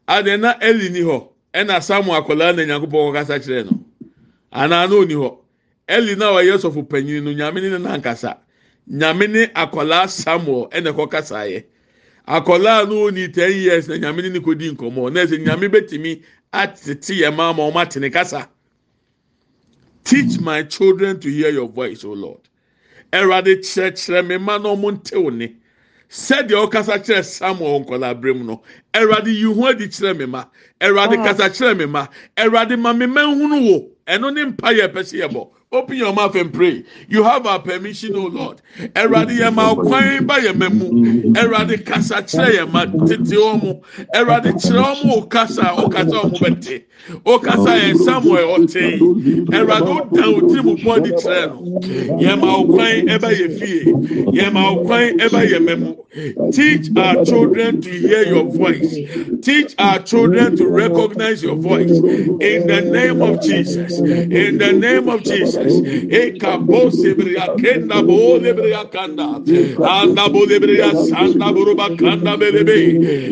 [0.09, 3.85] Adeɛ na Eli ni hɔ, ɛna Samuel akwadaa na Nyankopɔn kasa kyerɛ no.
[4.53, 5.37] Anaa na oni hɔ.
[5.89, 8.39] Eli na ɔyɛ sɔfo panyin no, nyame ne nankasa.
[8.91, 11.65] Nyame ne akwadaa Samuel ɛna ɛkɔ kasa yɛ.
[12.27, 15.13] Akwadaa no oni ten years na nyame ne ne kodi nkɔmɔ.
[15.13, 16.23] Na ɛsɛ nyame betumi
[16.55, 18.49] atete yɛn mma ma ɔmo ate ne kasa.
[20.05, 22.41] Teach my children to hear your voice, O Lord.
[23.13, 25.55] Ɛwurade kyerɛkyerɛ me mma na ɔmo nte wo ne.
[26.11, 28.63] Sɛdeɛ ɔkasa kyerɛ Samuel nkɔla abirem no,
[28.95, 30.45] Ɛwurade yi ho adi kyerɛ me ma.
[30.81, 32.07] Ɛwurade kasa kyerɛ me ma.
[32.37, 33.91] Ɛwurade ma me mma nhunu wo.
[34.07, 35.49] Ɛno ne mpa yɛ pɛ sɛ yɛbɔ.
[35.71, 36.83] Open your mouth and pray.
[37.09, 38.63] You have our permission, O Lord.
[38.95, 40.03] Ẹ̀rọ̀adé yẹn máa kwan
[40.45, 40.87] yẹn mẹ́ mu.
[41.41, 43.71] Ẹ̀rọ̀adé kasa kyerẹ́ yẹn máa tètè ọmọ.
[44.19, 46.19] Ẹ̀rọ̀adé kyerẹ́ ọmọ ò kasa ò kasa
[48.05, 49.45] Samuel ọ̀tẹ̀ yìí.
[49.59, 51.59] Ẹ̀rọ̀adé ó dàn ó tìrì mu bọ́ di kyerẹ́ no.
[52.23, 53.81] Yẹn máa kwan bá yẹ fie.
[54.39, 55.05] Yẹn máa kwan
[55.69, 55.91] mẹ́ mu.
[56.53, 58.97] Teach our children to hear your voice.
[59.43, 61.91] Teach our children to recognize your voice.
[62.41, 63.99] In the name of Jesus.
[64.01, 65.58] In the name of Jesus.
[65.65, 66.91] Eka bo
[67.59, 69.43] kenda bo lebria kanda.
[69.85, 72.81] Anda bo lebria sanda buruba kanda belebe.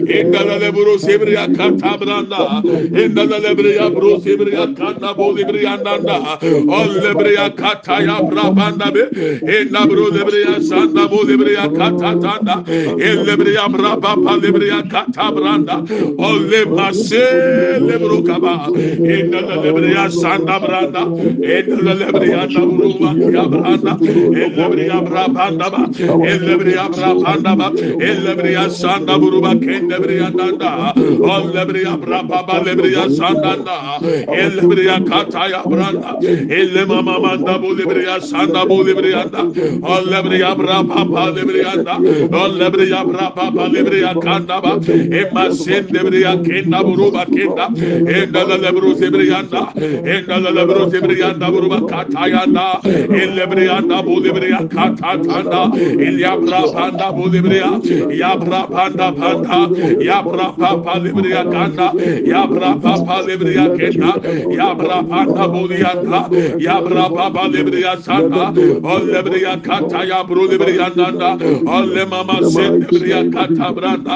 [0.06, 2.62] Enda la lebro sebria kata branda.
[3.02, 6.38] Enda la lebria bro sebria kanda bo lebria nanda.
[6.42, 9.04] Ol lebria kata ya brabanda be.
[9.46, 11.24] Enda bro lebria sanda bo
[11.78, 12.56] kata tanda.
[12.98, 14.34] El lebria braba pa
[14.90, 15.76] kata branda.
[16.18, 18.70] Ol le mase lebro kaba.
[18.72, 21.02] Enda la lebria sanda branda.
[21.56, 25.80] Enda la Ebrianda Uruma Yabranda Ellebriya Brabandaba
[26.32, 27.66] Ellebriya Brabandaba
[28.00, 38.20] Ellebriya Sanda Buruba Kendebriya Danda Ellebriya Brababa Lebriya Sandanda Ellebriya Kataya Branda Ellema Mamanda Bulibriya
[38.20, 47.66] Sanda Bulibriya Ellebriya Brababa Lebriya Ellebriya Brababa Lebriya Kandaba Emma Sendebriya Kenda Buruba Kenda
[48.06, 51.46] Endala Lebru Zebriyanda Endala Lebru Zebriyanda
[52.06, 52.80] katayanda
[53.22, 55.62] elebriyanda bolebriya katatanda
[56.06, 57.70] ilyabra panda bolebriya
[58.22, 59.58] yabra panda panda
[60.08, 61.92] yabra papa lebriya kanda
[62.32, 64.12] yabra papa lebriya kenda
[64.58, 66.20] yabra panda boliyanda
[66.66, 68.44] yabra papa lebriya sanda
[68.94, 71.30] olebriya kataya bro lebriya nanda
[71.76, 74.14] ole mama sendebriya katabranda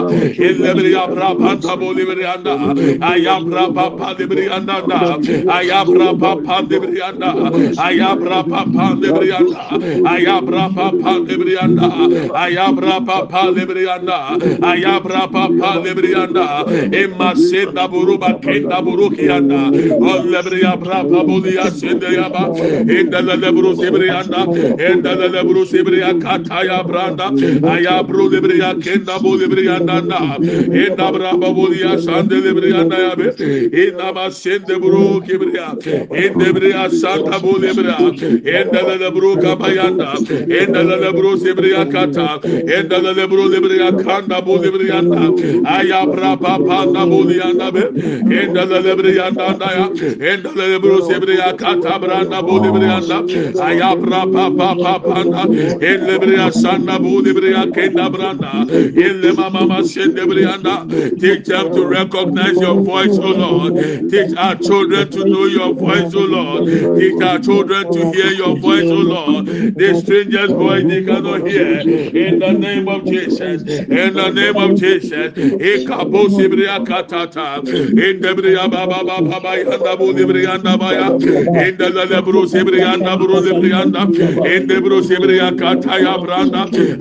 [0.49, 2.55] elebriya bra panda bolebriya nda
[3.13, 4.99] ayabra papa lebriya nanda
[5.59, 7.31] ayabra papa lebriya nda
[7.87, 9.63] ayabra papa lebrianda
[10.13, 11.89] ayabra papa lebrianda
[12.43, 14.19] ayabra papa lebrianda
[14.71, 16.47] ayabra papa lebrianda
[17.03, 19.61] emma senda buruba kenda burukianda
[20.11, 22.45] ol lebria brapa bulia sende yaba
[22.99, 24.41] enda lebru sebrianda
[24.89, 27.29] enda lebru sebria kataya branda.
[27.75, 29.99] Ayabru lebria kenda bulibrianda
[30.83, 33.27] enda brapa bulia sande lebrianda yabe
[33.85, 35.69] enda ma sende burukibriya
[36.25, 37.97] enda bria santa bulia lebra
[38.57, 40.11] endala lebro kabayanda
[40.61, 42.41] endala lebro sebria kata
[42.77, 44.59] endala lebro lebria kanda bo
[45.67, 47.35] aya bra papa na bo be
[48.87, 49.87] lebrianda ya
[50.73, 50.99] lebro
[51.57, 53.19] kata branda bo lebrianda
[53.61, 55.43] aya bra papa papa na
[55.91, 58.67] elebria sanda bo lebria kenda branda
[59.07, 60.87] elle mama ma brianda
[61.21, 64.11] teach them to recognize your voice oh lord.
[64.11, 66.67] Teach our children to know your voice oh lord.
[66.99, 69.47] Teach our children to hear your voice oh lord.
[69.47, 71.81] The stranger's voice they cannot hear.
[71.81, 73.63] In the name of jesus.
[73.63, 75.37] In the name of jesus.
[75.37, 76.05] In the
[86.21, 87.01] branda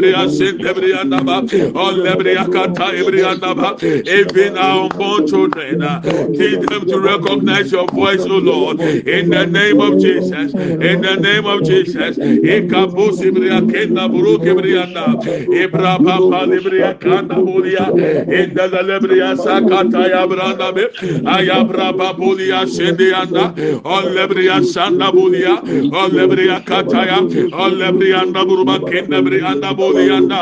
[0.00, 1.36] kata sin lebrianda ba
[1.78, 3.76] all lebria kata ibrianda ba
[4.06, 6.00] even our unborn children uh,
[6.34, 11.16] teach them to recognize your voice oh lord in the name of jesus in the
[11.16, 12.18] name of jesus.
[12.18, 15.16] Ekabo sibria kenda buru kibrianda
[15.62, 17.88] ibra papa libria kanda bulia.
[18.28, 20.84] In the lebria sakata ya branda be.
[21.24, 23.54] Ayabra babulia sendianda
[23.84, 25.58] all lebria sanda bulia.
[25.92, 27.18] All lebria kataya.
[27.52, 30.40] All lebria anda buruba kenda brianda bulianda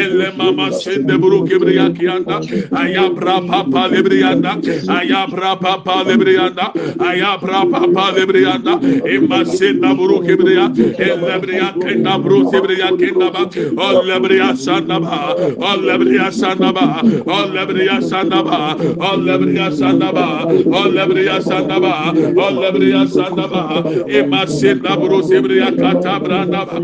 [0.00, 2.36] elle mama sende buru kibriya kianda
[2.82, 4.52] ayabra papa librianda
[4.98, 6.66] ayabra papa librianda
[7.08, 8.72] ayabra papa librianda
[9.14, 10.66] imma senda buru kibriya
[11.08, 13.42] elle briya kenda buru kibriya kenda ba
[13.86, 15.34] all lebriya sanda ba
[15.68, 16.86] all lebriya sanda ba
[17.36, 18.58] all lebriya sanda ba
[19.08, 20.26] all lebriya sanda ba
[20.78, 21.92] all lebriya sanda ba
[22.44, 23.62] all lebriya sanda ba
[24.18, 26.76] imma senda buru kibriya kata branda ba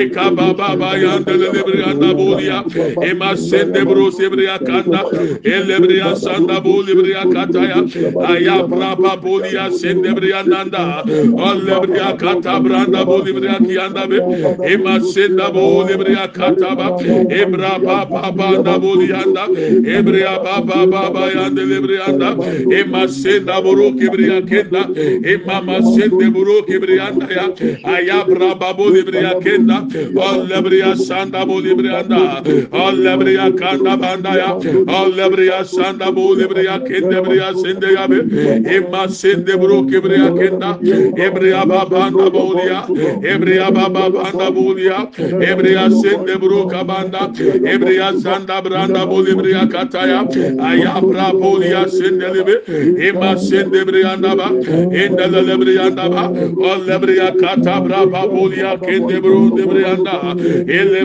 [0.00, 2.58] ekaba baba yanda elebreya nabolia
[3.10, 5.00] emasen debros ebreya kanda
[5.54, 7.78] elebreya sanda bol ebreya kataya
[8.32, 8.56] aya
[10.52, 11.02] nanda
[11.50, 13.04] elebreya kata branda
[13.66, 14.18] kiyanda be
[14.74, 15.86] emasen da bol
[17.40, 19.44] ebra ba ba ba da bol yanda
[19.96, 20.60] ebreya ba
[23.62, 24.82] buru kibreya kenda
[25.32, 25.80] emama
[26.34, 27.46] buru kibreya ya
[27.84, 29.86] aya braba bol ebreya kenda
[30.96, 32.42] san sanda bu libriyanda.
[32.72, 34.50] Allebriya kanda banda ya.
[34.88, 38.18] Allebriya sanda bu libriya kende briya sende ya be.
[38.76, 40.78] İmma sende bro kebriya kenda.
[41.26, 42.86] Ebriya babanda bu ya.
[43.34, 45.10] Ebriya babanda bu ya.
[45.18, 47.30] Ebriya sende bro kabanda.
[47.74, 50.20] Ebriya sanda branda bu libriya kataya.
[50.62, 52.56] Ayabra bu ya sende libi.
[53.08, 54.48] İmma sende briyanda ba.
[55.02, 56.32] Endele libriyanda ba.
[56.70, 60.16] Allebriya katabra babu ya kende bro libriyanda.
[60.68, 61.04] Elle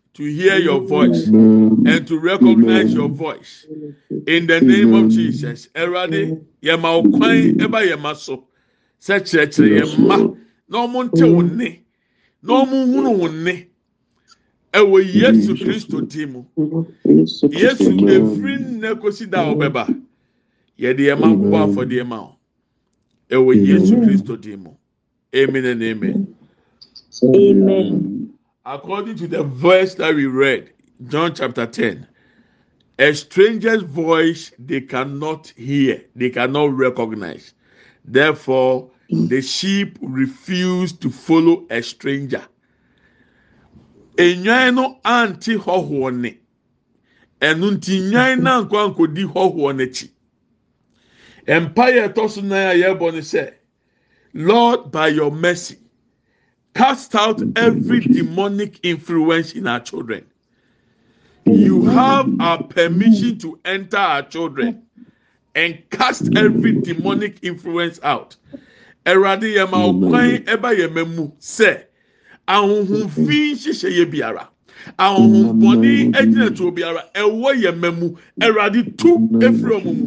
[0.13, 3.65] to hear your voice and to recognize your voice.
[4.27, 5.67] In the name of jesus.
[5.73, 8.43] Ẹwurade yẹ ma ọkwan ẹba yẹ so
[8.99, 10.17] sẹ kyerẹkyerẹ yẹ ma
[10.69, 11.79] na ọmọ ntẹ wọn nne
[12.43, 13.53] na ọmọ hunu wọn nne
[14.73, 16.41] ẹwọ yesu kristo di mu.
[17.51, 19.83] yesu efiri nne kosi da ọbẹba
[20.77, 22.31] yẹde yẹ ma bọ afọdeẹ ma ọ
[23.35, 24.71] ẹwọ yesu kristo di mu.
[25.33, 26.35] Amen and amen.
[27.23, 28.10] Amen.
[28.65, 30.71] According to the verse that we read,
[31.07, 32.07] John chapter 10,
[32.99, 37.55] a stranger's voice they cannot hear, they cannot recognize.
[38.05, 42.45] Therefore, the sheep refuse to follow a stranger.
[44.17, 46.37] Enyan no anti hɔhoɔ ne,
[47.41, 50.09] ɛnu nti nyan na nkwa nkodi hɔhoɔ n'akyi.
[51.47, 53.51] Empire ɛtɔ so nan ne
[54.33, 55.80] Lord by your mercy.
[56.73, 60.25] Cast out every demonic influence in our children.
[61.45, 64.83] You have our permission to enter our children
[65.55, 68.35] and cast every demonic influence out.
[69.05, 71.83] Ẹ̀rọ̀adé yẹn máa kwan ẹ̀bá yẹn mẹ́ mu sẹ́,
[72.47, 74.47] ahohunfin ṣiṣẹ́ yẹ biara,
[74.99, 78.07] ahohunbọ̀nì ẹ̀gyina tó biara, ẹ̀wọ́ yẹn mẹ́ mu,
[78.45, 79.09] ẹ̀rọ̀adé tú
[79.45, 80.05] efiri ọmọ mu.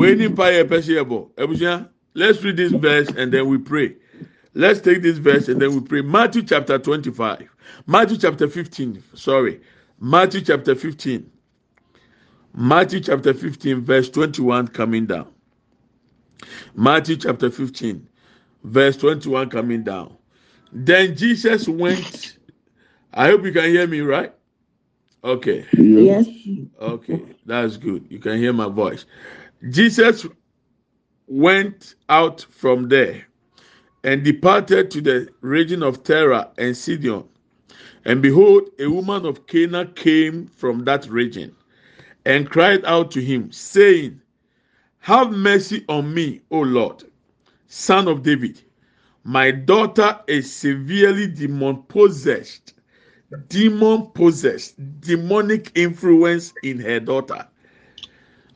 [0.00, 3.58] Wèé nípa yẹ pẹ́ ṣe yẹ bọ̀, ẹ̀bùsùn let's read this verse and then we
[3.58, 3.94] pray.
[4.58, 6.02] Let's take this verse and then we pray.
[6.02, 7.48] Matthew chapter 25.
[7.86, 9.00] Matthew chapter 15.
[9.14, 9.60] Sorry.
[10.00, 11.30] Matthew chapter 15.
[12.54, 15.28] Matthew chapter 15, verse 21 coming down.
[16.74, 18.08] Matthew chapter 15,
[18.64, 20.16] verse 21 coming down.
[20.72, 22.38] Then Jesus went.
[23.14, 24.34] I hope you can hear me, right?
[25.22, 25.66] Okay.
[25.72, 26.26] Yes.
[26.80, 28.06] Okay, that's good.
[28.10, 29.06] You can hear my voice.
[29.70, 30.26] Jesus
[31.28, 33.27] went out from there
[34.04, 37.24] and departed to the region of Tyre and Sidon.
[38.04, 41.54] And behold, a woman of Canaan came from that region
[42.24, 44.20] and cried out to him, saying,
[45.00, 47.04] Have mercy on me, O Lord,
[47.66, 48.62] son of David.
[49.24, 52.74] My daughter is severely demon possessed.
[53.48, 57.46] Demon possessed, demonic influence in her daughter.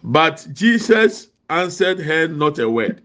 [0.02, 3.02] But Jesus answered her not a word.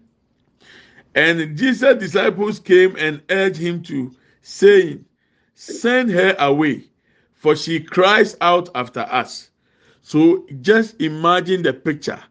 [1.18, 5.04] And Jesus' disciples came and urged him to, saying,
[5.56, 6.84] Send her away,
[7.34, 9.50] for she cries out after us.
[10.00, 12.22] So just imagine the picture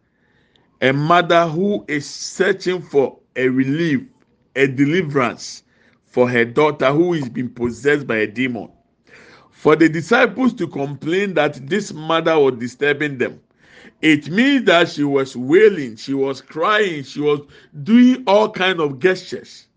[0.80, 4.04] a mother who is searching for a relief,
[4.56, 5.64] a deliverance
[6.06, 8.72] for her daughter who is being possessed by a demon.
[9.52, 13.42] For the disciples to complain that this mother was disturbing them
[14.02, 17.42] it means that she was wailing, she was crying, she was
[17.84, 19.68] doing all kind of gestures.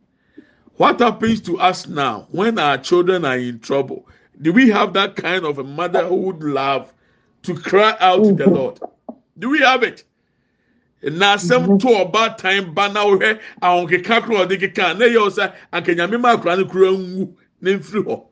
[0.76, 4.06] What happens to us now when our children are in trouble?
[4.40, 6.92] Do we have that kind of a mother who would love
[7.42, 8.54] to cry out to the mm-hmm.
[8.54, 8.80] Lord?
[9.38, 10.04] Do we have it?
[11.02, 11.78] na asɛm mm-hmm.
[11.78, 16.36] to ɔba time ba na wohwɛ ahonkeka koro ɔde keka na yɛ ɔsɛ ankanyame ma
[16.36, 18.22] akora no kura nwu mfiri hɔ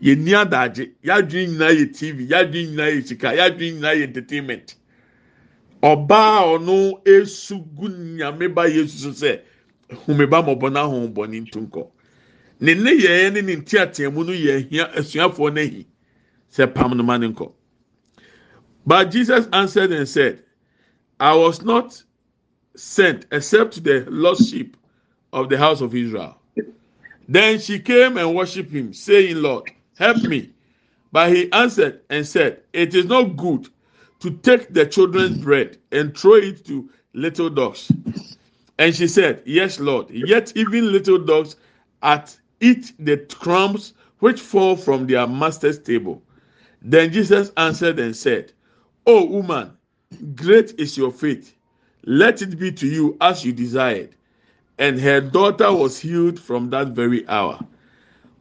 [0.00, 0.90] yɛni adagye.
[1.02, 4.74] Yadwene nyinaa yɛ tv yadwene nyinaa yɛ sika yadwene nyinaa yɛ entertainment.
[5.82, 9.40] Ɔbaa ɔno esu gu nyame ba yesu so sɛ
[10.06, 11.90] homeba mɔbɔ na ahombɔ ne ntunkɔ
[12.60, 15.84] ne ne yɛɛ ne ne nteateamu no yɛ ahia asuafoɔ
[16.50, 17.52] sɛ pam no ma ne nkɔ.
[18.86, 20.40] But jesus answered and said
[21.20, 22.02] i was not
[22.76, 24.76] sent except to the lost sheep
[25.32, 26.38] of the house of israel.
[27.28, 30.50] Then she came and worshipped him saying lord help me.
[31.12, 33.68] But he answered and said, It is not good
[34.20, 37.90] to take the children's bread and throw it to little dogs.
[38.78, 40.10] And she said, Yes, Lord.
[40.10, 41.56] Yet even little dogs
[42.02, 46.22] at eat the crumbs which fall from their master's table.
[46.82, 48.52] Then Jesus answered and said,
[49.06, 49.76] O woman,
[50.34, 51.56] great is your faith.
[52.04, 54.14] Let it be to you as you desired.
[54.78, 57.60] And her daughter was healed from that very hour.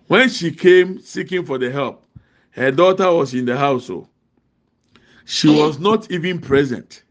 [0.08, 2.06] When she came seeking for the help,
[2.52, 4.08] her daughter was in the household.
[4.08, 5.00] Oh.
[5.26, 7.04] She was not even present.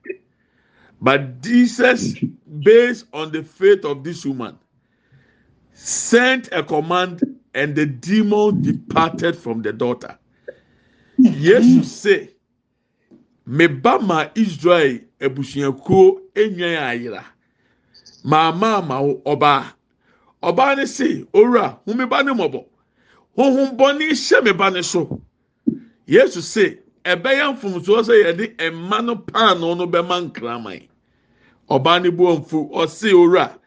[1.00, 2.14] But Jesus,
[2.60, 4.58] based on the faith of this woman,
[5.72, 10.18] sent a command and the demon departed from the daughter.
[11.18, 12.30] Yesu say,
[13.48, 17.24] meba ma Israel ebusuakuo enyan ayira.
[18.24, 19.72] Maama ama ọbaa.
[20.42, 22.64] Ọbaa ne se, owura, humeba ne.
[23.36, 25.20] Honhom bɔne hyɛ me ba ne so.
[26.06, 30.88] Yesu se ɛbɛyɛ mfomsoɔ sɛ yɛde mma no paano no bɛma nkraman.
[31.70, 33.58] Ɔbaa ne bu ɔmfu ɔse owura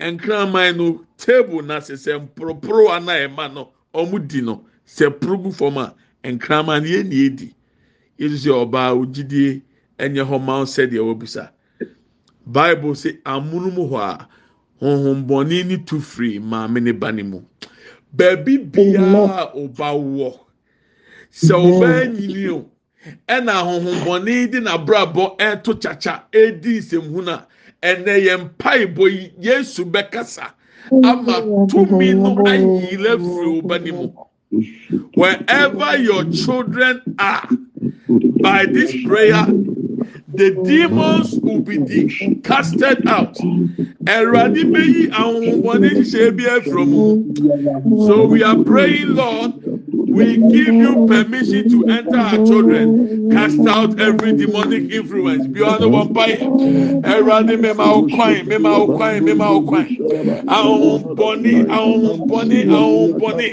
[0.00, 5.52] nkraman no table na sɛ mporoporo ana ɛma no ɔmo di no sɛ poro gu
[5.52, 7.54] fam a nkraman no yɛn nie di
[8.18, 9.62] yesu sɛ ɔbaa ogyidie
[9.98, 11.50] ɛnyɛ hɔ ma sɛdeɛ wɔbisa
[12.46, 14.28] bible sɛ amunum hɔ a
[14.80, 17.40] honhom bɔne ne tu firi maame ne ba ne mu.
[18.16, 20.28] Baabi biara ɔba wɔ
[21.32, 22.64] sɛ ɔbaa nyini o
[23.28, 27.44] ɛna ahohombɔne de n'abrabɔ ɛto kyakya edi nsɛmhuna
[27.82, 30.52] ɛnɛ yɛn mpaebɔ yi yesu bɛkasa
[30.90, 34.08] ama tumi no ayira firi ɔba ne mu.
[35.14, 37.48] Wherever your children are
[38.40, 39.46] by this prayer
[40.36, 41.78] the demons will be
[42.42, 43.36] casted out.
[44.16, 46.90] Ẹ̀rọ̀dì bẹ́yì àwọn ọmọdé ṣiṣẹ́ bí ẹ from.
[48.06, 49.52] So we are praying, Lord,
[50.14, 55.44] we give you permission to enter our children, cast out every demonic influence.
[55.46, 56.38] Ọ̀nà wọn bá yẹ,
[57.14, 59.86] ẹ̀rọ̀dì mẹ́ma ọkàn, mẹ́ma ọkàn, mẹ́ma ọkàn.
[60.58, 63.48] Àwọn bọ̀ní, àwọn bọ̀ní, àwọn bọ̀ní.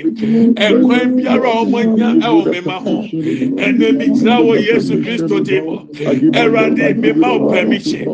[0.68, 3.02] Ẹ̀kọ́ biara ọmọ nya ẹ̀wọ̀ mẹ́ma hàn.
[3.66, 5.80] Ẹ̀nẹ́mi gyina wọ Yéṣu Kristo dé mọ̀.
[6.42, 8.06] Ẹ̀rọ̀dì mẹ́ma ọ permission.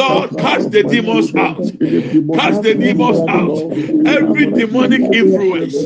[0.00, 1.62] Lord, cast the demons out.
[2.38, 3.56] Cast the demons out.
[4.16, 5.76] Every demonic influence,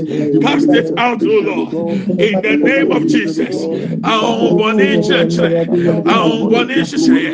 [0.44, 1.70] cast it out, O Lord.
[1.90, 3.56] In the name of jesus
[4.02, 5.60] ahombɔne kyerɛkyerɛ
[6.14, 7.32] ahombɔne hyehyɛeɛ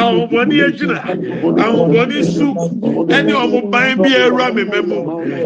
[0.00, 0.98] ahombɔne agyina
[1.64, 2.48] ahombɔne su
[3.14, 4.98] ɛne ɔmo ban bi awura me mɛ mu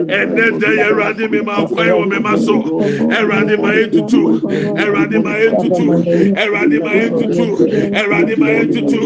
[0.07, 2.55] ɛnɛ dɛ yɛ awurade me ma kwan wɔ me ma so
[3.17, 4.41] awurade ma yɛ tutu
[4.83, 5.87] awurade ma yɛ tutu
[6.41, 7.47] awurade ma yɛ tutu
[7.97, 9.01] awurade ma yɛ tutu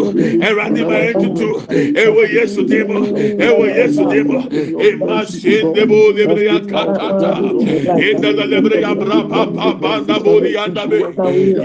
[0.46, 1.48] awurade ma yɛ tutu
[2.02, 4.30] ɛwɔ yesu dim ɛwɔ yesu dim
[4.80, 7.40] ema se ndebo lebre ya katata
[8.36, 9.22] la lebre ya bra
[9.68, 10.98] apanda bolianda be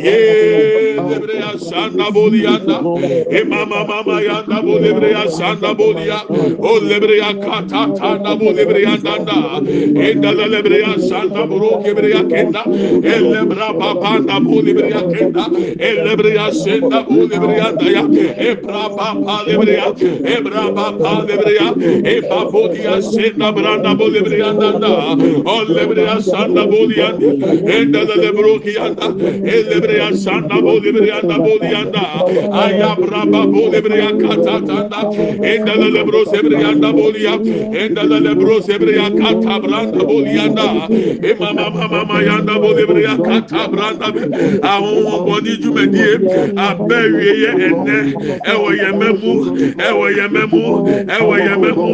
[0.05, 2.77] ye debreya sanda bolianda
[3.31, 6.19] e mama mama yanda bolibreya sanda bolia
[6.59, 9.37] o lebreya kata tanda bolibreya danda
[10.07, 12.63] e dala lebreya sanda bro kebreya kenda
[13.13, 15.45] e lebra papanda bolibreya kenda
[15.79, 18.03] e lebreya senda bolibreya daya
[18.47, 19.87] e pra papa lebreya
[20.33, 21.67] e bra papa lebreya
[22.13, 24.91] e babodia senda branda bolibreya danda
[25.53, 27.09] o lebreya sanda bolia
[27.65, 29.07] Enda da lebro ki yanda.
[29.55, 32.03] Elebre yan sanda bo lebre yanda bo yanda.
[32.61, 34.99] Ayabra ba bo lebre yan katatanda.
[35.51, 37.35] Enda da lebro sebre yanda bo ya.
[37.81, 40.87] Enda da lebro sebre yan katabranda bo yanda.
[40.91, 44.07] E mama mama mama yanda bo lebre yan katabranda.
[44.71, 46.11] Àwọn ọmọdé jùmẹ̀díye
[46.67, 48.01] abẹ́rẹ́ yẹ ẹ̀nẹ́
[48.51, 49.31] ẹ̀wọ̀ yẹ mẹ́mú
[49.87, 50.61] ẹ̀wọ̀ yẹ mẹ́mú
[51.15, 51.87] ẹ̀wọ̀ yẹ mẹ́mú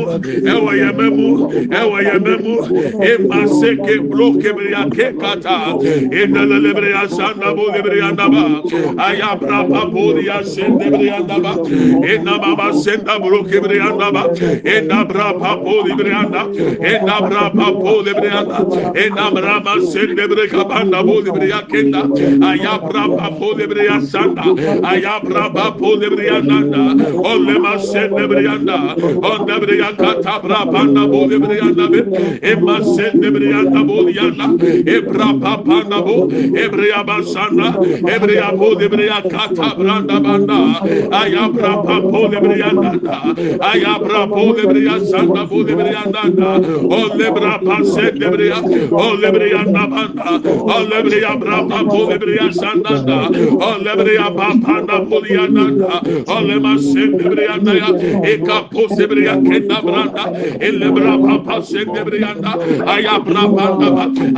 [0.51, 1.28] ẹ̀wọ̀ yẹ mẹ́mú
[1.80, 2.53] ẹ̀wọ̀ yẹ mẹ́mú
[3.09, 5.89] ẹ̀ máa ṣe ké blókè mi yà ké kàtà kata
[6.22, 8.62] enda la lebre ya sanda bo lebre ya daba
[8.97, 11.53] aya bra pa bo ya sende lebre ya daba
[12.14, 14.24] enda baba senda bro kebre ya daba
[14.64, 16.43] enda bra pa bo lebre ya da.
[16.47, 18.60] Enda bra pa bo lebre ya da.
[18.93, 22.01] Enda bra ma sende lebre kabanda bo lebre ya kenda.
[22.49, 24.43] Aya bra pa bo lebre ya sanda
[24.84, 28.78] aya bra pa bo lebre ya nanda olle ma sende lebre ya da.
[29.32, 31.99] On lebre ya kata bra pa na bo lebre ya da be
[32.41, 34.47] ema sende lebre ya da bo ya da.
[34.95, 36.28] E bra papanda bo
[36.64, 37.68] ebreya basanda
[38.14, 40.60] ebreya bo debreya kata branda banda
[41.22, 43.18] ayabra papo debreya nanda
[43.72, 46.50] ayabra po debreya sanda bo debreya nanda
[46.84, 48.60] o lebra pase debreya
[48.91, 52.93] o lebreya nabanda o lebreya brapa po debreya sanda
[53.68, 55.95] o lebreya papanda po yananda
[56.28, 57.89] o lema sen debreya naya
[58.34, 60.24] ekapo debreya kenda branda
[60.60, 62.54] elebra papa sen debreya nda
[62.95, 63.89] ayabra banda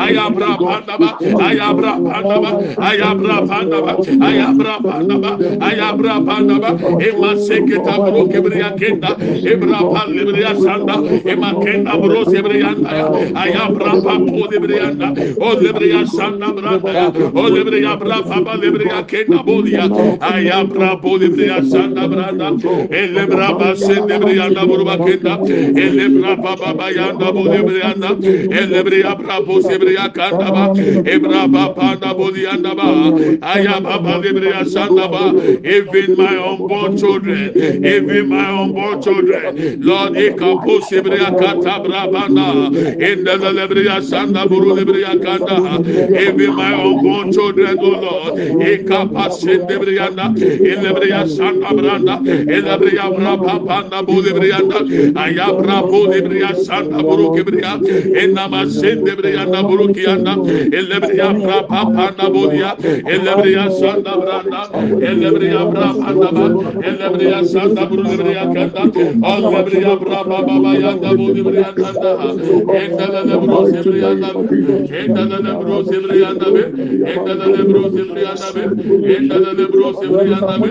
[0.06, 5.32] ayabra banda ayabra pandaba, ayabra pandaba, ayabra pandaba,
[5.62, 6.70] ayabra pandaba,
[7.02, 9.16] ema seketa bro kebriya kenda,
[9.46, 10.96] ebra pan lebriya sanda,
[11.62, 12.90] kenda bro sebriyanda,
[13.36, 16.92] ayabra pan po lebriyanda, o lebriya sanda branda,
[17.34, 17.44] o
[18.00, 19.86] bra papa lebriya kenda bolia,
[20.22, 22.50] ayabra po lebriya sanda branda,
[22.90, 23.76] elebra pan
[24.10, 25.34] lebriyanda burba kenda,
[25.78, 28.10] elebra papa bayanda bo lebriyanda,
[28.50, 30.10] elebra pan po sebriya
[31.06, 32.90] e bra pa pa na bolia na ba
[33.54, 35.24] aya pa pa lebre ya sanda ba
[35.64, 37.52] even my unborn children
[37.86, 42.48] even my unborn children lord e ka po sebre ya kata bra banda
[43.10, 45.58] in the lebre ya sanda buru lebre ya kanda
[46.26, 51.10] even my unborn children oh lord e ka pa sende lebre ya na e lebre
[51.10, 54.80] ya sanda branda e lebre ya bra pa pa na bo lebre ya na
[55.24, 57.74] aya bra bo lebre ya sanda buru kebre ya
[58.24, 60.04] e na ma sende lebre ya na buru ki
[60.72, 62.76] elebriya bra pa panda bodia
[63.14, 64.62] elebriya sanda branda
[65.10, 66.46] elebriya bra panda ba.
[66.90, 68.84] Elebriya sanda brulebriya kanda.
[69.34, 72.12] Elebriya bra ba ba ba ya da bodi briya kanda.
[72.80, 74.30] Ekdala le bro sebriya da
[75.02, 76.64] ekdala le bro sebriya da be.
[77.14, 78.64] Ekdala le bro sebriya da be.
[79.14, 80.70] Ekdala le bro sebriya da be.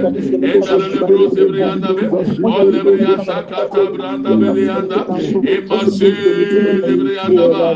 [0.53, 2.05] Ekdala le bro sebriya da be.
[2.43, 5.01] Olebriya saka ta branda be ya da
[5.55, 6.13] emasi
[6.87, 7.67] lebriya da ba.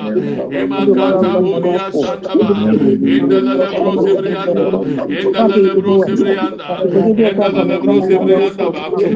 [0.61, 1.87] Emakata bodia
[2.19, 6.85] Brianda, Enda da Lebro Sebrianda, Enda da Lebro Sebrianda,
[7.17, 8.73] Enda da Lebro Sebrianda,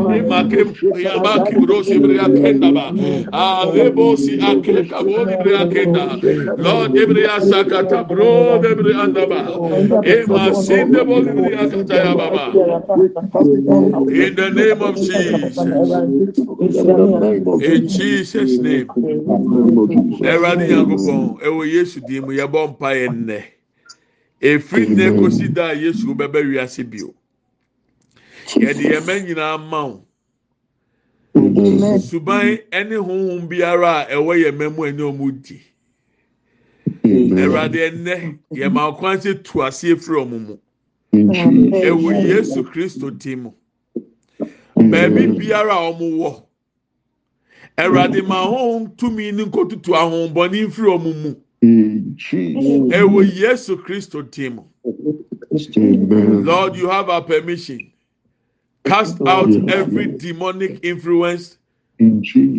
[0.08, 2.94] Ema Kem, Ema Kim Rosi Briakenda,
[3.32, 6.20] Alebo Si Akle Kabo Briakenda,
[6.56, 9.62] Lord Ebria Sakata Bro Brianda,
[10.04, 12.62] Ema Sin the Boli Briakata Baba.
[14.08, 15.68] In the name of Jesus.
[17.58, 18.92] In Jesus' name.
[20.22, 22.85] Eradi Yankupon, Ewo Yesu Dimu, Yabompa.
[22.86, 23.44] Yɛbɔ mpa yɛ nnɛ
[24.40, 27.14] efiri nnɛ kosi da a Yesu bɛbɛ wiase bio
[28.54, 30.02] yɛde yɛmɛ nyinaa ma wo
[32.00, 35.60] suban ɛne honhom biara a ɛwɔ yɛmɛ mu ɛne ɔmo di.
[37.04, 40.58] Ẹwurade ɛnnɛ yɛma kwan sɛ tu ase efiri ɔmo mu.
[41.12, 43.52] Ɛwɔ Yesu Kristo di mu.
[44.76, 46.42] Baabi biara a ɔmo wɔ.
[47.78, 54.60] Ẹwurade ma ahọ́n tumi ní nkotutu ahọ́nbọ́ni nfiri ọmọ mu ɛwɔ yesu kristo dim
[56.44, 57.92] lord you have our permission.
[58.84, 61.58] Cast out every demonic influence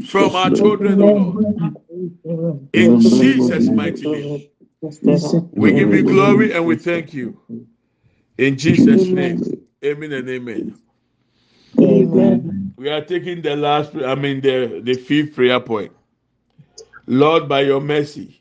[0.07, 1.45] from our children lord.
[2.73, 4.49] In jesus mighty name.
[5.51, 7.39] We give you glory and we thank you.
[8.37, 9.43] In jesus name.
[9.85, 10.75] Amen and amen.
[11.79, 12.73] Amen.
[12.77, 15.91] We are taking the last, I mean, the, the fifth prayer point.
[17.07, 18.36] Lord, by your mercy,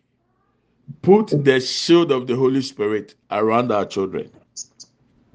[1.02, 4.30] put the shield of the Holy Spirit around our children.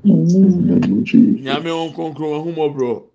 [0.06, 3.10] Nyame nkonkron.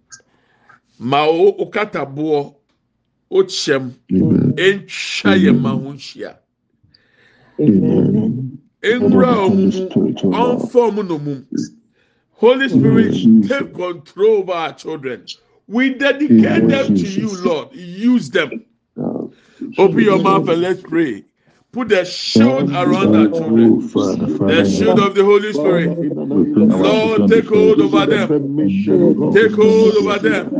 [12.32, 15.26] Holy Spirit, take control of our children.
[15.68, 17.74] We dedicate them to you, Lord.
[17.74, 18.64] Use them.
[19.78, 21.24] Open your mouth and let's pray.
[21.76, 23.78] Put the shield around our children.
[24.46, 25.98] The shield of the Holy Spirit.
[26.56, 28.28] Lord, take hold over them.
[29.32, 30.52] Take hold over them.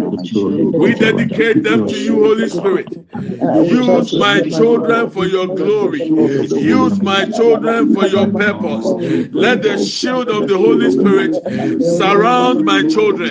[0.79, 2.89] We dedicate them to you, Holy Spirit.
[3.71, 6.03] Use my children for your glory.
[6.05, 8.85] Use my children for your purpose.
[9.33, 11.35] Let the shield of the Holy Spirit
[11.81, 13.31] surround my children.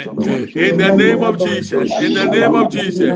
[0.55, 1.99] In the name of Jesus.
[1.99, 3.15] In the name of Jesus.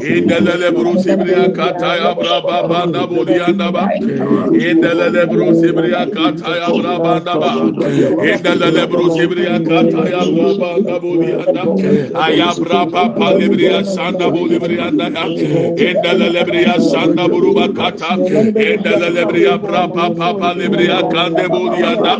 [0.00, 3.88] indelele brusi bria kata ya braba banda buria naba
[4.64, 7.52] indelele brusi bria kata ya braba naba
[8.32, 11.74] indelele brusi bria kata ya braba banda buria naba
[12.24, 15.24] aya braba pali bria sanda buli bria naba
[15.86, 22.14] indelele bria sanda buruba kata indelele bria braba papa libria kande buria naba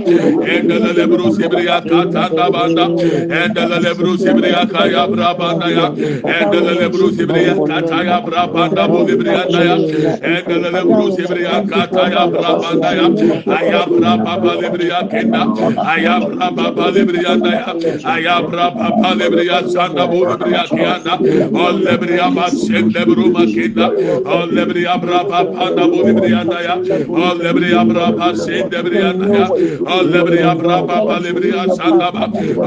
[0.56, 3.02] indelele brusi bria kata naba naba
[3.42, 9.42] indelele brusi bria kaya braba naba ya endelele bro zibriya kata ya brabanda bo zibriya
[9.52, 9.76] da ya
[10.36, 13.06] endelele bro zibriya kata ya brabanda ya
[13.58, 15.42] aya brababa zibriya kenda
[15.94, 17.66] aya brababa zibriya da ya
[18.14, 21.14] aya brababa zibriya sanda bo zibriya kenda
[21.64, 23.86] ol zibriya ba sende bro makenda
[24.36, 26.74] ol zibriya brababa da bo zibriya da ya
[27.26, 29.46] ol zibriya brababa sende zibriya da ya
[29.96, 32.24] ol zibriya brababa zibriya sanda ba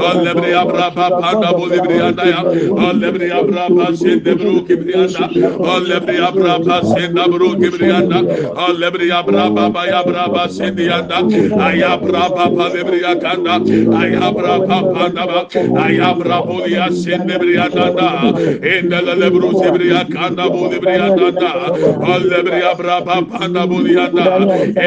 [0.08, 2.40] ol zibriya brababa da bo zibriya da ya
[2.86, 5.24] ol lebri abraba sen debru kibriyanda
[5.70, 8.18] o lebri abraba sen debru kibriyanda
[8.64, 11.18] o lebri abraba bayabraba sen diyanda
[11.68, 13.54] ayabraba pa lebri akanda
[14.02, 15.40] ayabraba pa daba
[15.86, 18.08] ayabraba liya sen lebri akanda
[18.74, 21.50] endele lebru lebri akanda bu lebri akanda
[22.10, 24.26] o lebri abraba pa da bu diyanda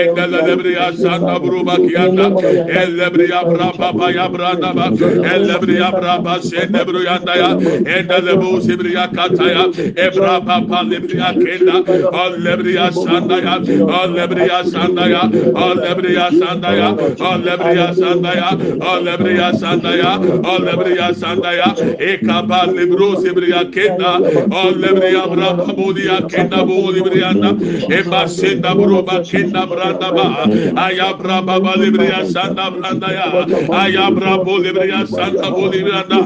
[0.02, 2.28] endele lebri asanda bru bakiyanda
[2.84, 4.86] el lebri abraba bayabraba
[5.34, 7.50] el lebri abraba sen debru yanda ya
[8.10, 9.66] kenda lebu zibriya kataya
[10.06, 11.76] ebra papa lebriya kenda
[12.22, 13.54] al lebriya sandaya
[14.00, 15.22] al lebriya sandaya
[15.56, 16.90] al lebriya sandaya
[17.30, 18.50] al lebriya sandaya
[18.92, 20.14] al lebriya sandaya
[20.52, 21.68] al lebriya sandaya
[22.12, 24.14] ekaba lebro zibriya kenda
[24.62, 27.52] al lebriya bra pabudiya kenda bu lebriya na
[28.00, 30.28] eba senda bro ba kenda branda ba
[30.88, 33.28] ayabra baba lebriya sanda branda ya
[33.84, 36.20] ayabra bo lebriya sanda bo lebriya na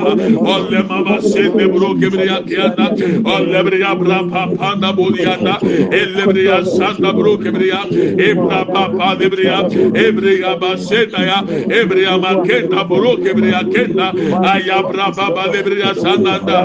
[0.54, 2.88] Olle mama sende bro kebri ya kiyanda
[3.36, 5.56] allebri ya bra pa pa na bol yanda
[6.02, 7.82] ellebri ya sanda bro kebri ya
[8.30, 9.60] ebra pa pa debri ya
[10.06, 11.38] ebri ya basenda ya
[11.80, 14.08] ebri ya makenda bro kebri ya kenda
[14.54, 16.60] ayabra pa pa debri ya sanda da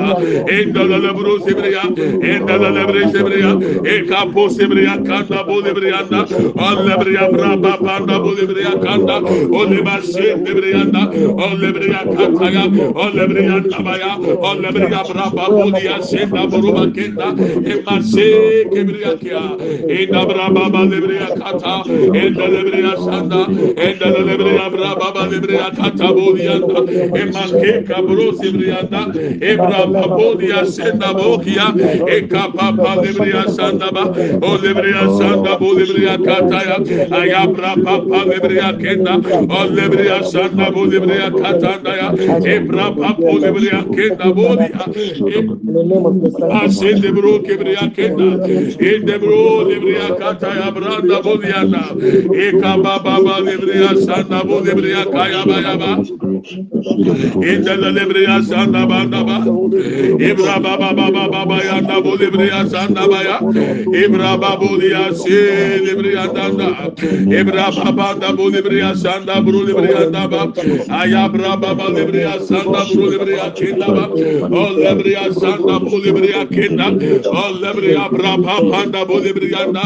[0.59, 1.85] endalale bro sebri ya
[2.33, 3.53] endalale bre sebri ya
[3.95, 6.21] ekapo sebri ya kanda bol debri yanda
[6.69, 9.17] allebri ya bra pa pa na bol debri ya kanda
[9.61, 11.03] olebasenda debri yanda
[11.47, 12.65] olebri ya kanda ya
[13.05, 14.13] olebri ya tabaya
[14.51, 17.29] olebri ya Dabra Bodia Senda Boruba Kenda,
[17.63, 19.43] Emase Kebriakia,
[19.87, 23.47] Edabra Baba Lebria Kata, Endelebria Sanda,
[23.79, 26.79] Endelebria Braba Lebria Kata Bodianda,
[27.15, 31.73] Emake Cabros Ibrianda, Ebra Babodia Senda Bokia,
[32.17, 34.05] Eka Papa Lebria Sandaba,
[34.41, 36.77] Olebria Sanda Bolibria Kataya,
[37.11, 39.15] Ayabra Papa Lebria Kenda,
[39.47, 42.09] Olebria Sanda Bolibria Katandaya,
[42.43, 44.88] Ebra Papa Lebria Kenda Bodia.
[46.63, 48.47] Asel de bro kebriya kenda.
[48.81, 50.09] El de bro debriya
[50.41, 51.83] ya branda bodyana.
[52.35, 55.93] Eka baba baba debriya sanda bo debriya kaya baya ba.
[57.43, 59.39] El de debriya sanda banda ba.
[60.19, 63.39] Ibra baba baba baba ya da bo debriya sanda baya.
[64.05, 66.93] Ibra babu diya se debriya danda.
[67.41, 70.53] Ibra baba da bo debriya sanda bro debriya da ba.
[71.01, 74.09] Ayabra baba debriya sanda bro debriya kenda ba.
[74.69, 76.89] olebria santa bolibria kenda
[77.45, 79.85] olebria brapa panda bolibria da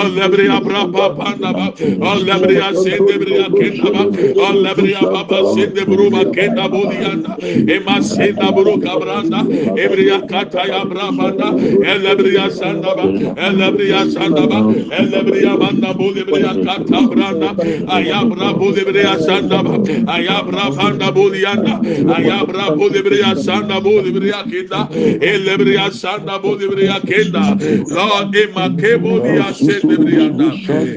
[0.00, 1.66] olebria brapa panda ba.
[2.10, 4.02] Olebria sende bria kenda ba.
[4.48, 7.32] Olebria baba sende bruba kenda bolianda
[7.76, 9.40] ema senda bru kabranda
[9.84, 11.48] ebria kata ya brapa da
[11.92, 13.04] elebria santa ba.
[13.48, 14.58] Elebria santa ba.
[15.00, 17.50] Elebria banda bolibria kata branda.
[17.96, 19.74] Ayabra bolibria santa ba.
[20.16, 21.74] Ayabra banda bolianda
[22.16, 24.88] ayabra bolibria santa bolibria bu lebreya kenda.
[25.22, 27.44] El lebreya sanda bu lebreya kenda.
[27.90, 30.52] Lord, ema kebo liya sende lebreyanda.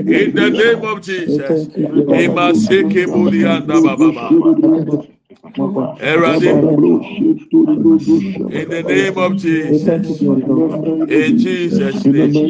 [0.07, 1.67] In the name of Jesus.
[2.09, 4.37] Ema seke bu liyanda baba ba.
[5.99, 6.53] Erade.
[8.51, 10.01] In the name of Jesus.
[11.09, 12.41] In Jesus' name.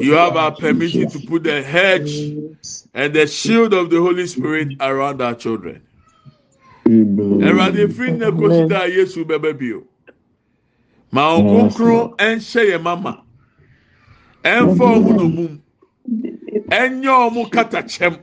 [0.00, 2.34] you have our permission to put the hedge
[2.96, 5.82] and the shield of the Holy Spirit around our children.
[7.38, 9.84] Erade firi na kosi da Yesu bɛbɛ bio.
[11.12, 13.22] Ma ɔkunkun ɛnhyɛ yɛ mama.
[14.42, 15.60] Ɛnfa ɔmo nomum.
[16.70, 18.22] Ɛnyɛ ɔmo katakyɛm.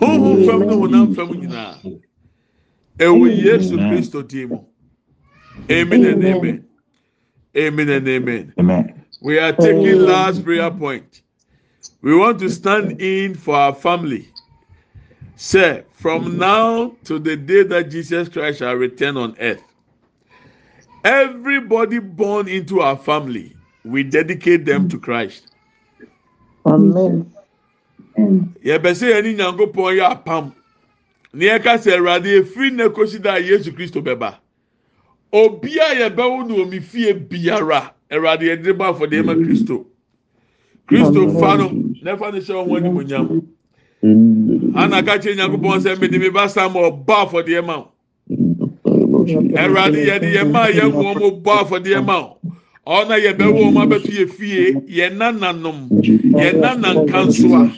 [0.00, 1.78] Honhom fam ne honam fam nyinaa.
[3.00, 4.64] Ɛwɔ Yesu Kristo mu.
[5.70, 6.64] Amen and amen.
[7.56, 8.54] Amen and amen.
[8.58, 9.04] Amen.
[9.20, 11.22] We are taking last prayer point.
[12.02, 14.28] We want to stand in for our family.
[15.36, 19.62] Say, from now to the day that Jesus Christ shall return on earth,
[21.04, 25.46] everybody born into our family, we dedicate them to Christ.
[26.66, 27.32] Amen.
[28.64, 30.52] yɛbɛ sɛ yɛne nyankopɔn yɛ apam
[31.32, 34.36] na yɛka sɛ awurade efiri na ekosi da yesu kristo bɛba
[35.32, 39.86] obi a yɛbɛwo no omi fie biara awurade yɛde bɔ afɔdeɛ ma kristo
[40.90, 41.68] kristo fa no
[42.02, 43.26] n'ɛfa no hyɛ wɔn animonyam
[44.74, 47.86] ana ka kyerɛ nyankopɔn sɛ mede me ba sam ɔbɔ afɔdeɛ ma wo.
[49.60, 52.36] Awurade yɛde yɛn mma yɛn wɔn mo bɔ afɔdeɛ ma wo.
[52.86, 55.88] Ɔna yɛbɛwo wɔn abɛto yɛ fie yɛn nananom
[56.34, 57.70] yɛn nanankansoa.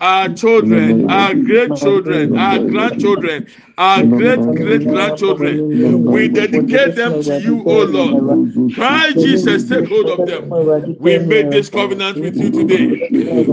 [0.00, 3.46] Our children, our great children, our grandchildren,
[3.78, 5.66] our great great grandchildren.
[6.04, 8.26] We dedicate them to you, O Lord.
[8.72, 10.58] Christ Jesus, take hold of them.
[10.98, 12.96] We make this covenant with you today.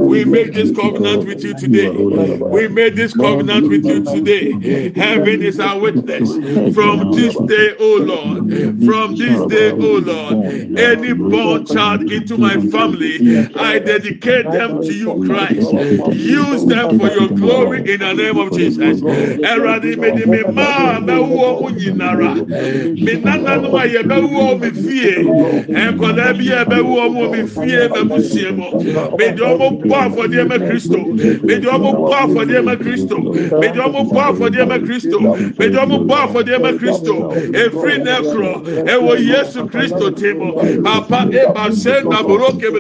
[0.04, 2.02] We make this covenant with you today.
[2.50, 4.60] We made this covenant with you today.
[4.96, 6.40] Heaven is our witness.
[6.74, 8.50] From this day, O Lord,
[8.84, 10.42] from this day, O Lord,
[10.76, 13.24] any born child into my family,
[13.56, 15.76] I dedicate them to you, Christ.
[16.34, 19.02] Use them for your glory in the name of Jesus.
[19.02, 22.34] Eradi me di me ma me wo mu nyinara.
[23.06, 24.02] Me nananom a ye
[24.60, 25.24] be fie.
[26.34, 26.50] Bi
[27.84, 28.70] e be me fie mo.
[29.18, 30.58] Me di omo bo afode me
[31.60, 32.78] di omo bo afode me
[33.70, 34.50] di omo bo afode
[35.62, 37.18] me di omo Kristo.
[37.54, 39.68] Efri nekro e wo Yesu
[40.12, 40.54] temo.
[40.84, 41.70] Papa e ba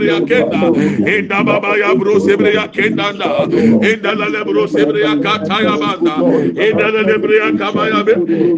[0.08, 0.72] yakenda.
[1.06, 3.14] Enda baba ya sebre yakenda
[3.48, 6.16] banda endala lebro sebreya kataya banda
[6.66, 8.14] endala lebreya kamaya be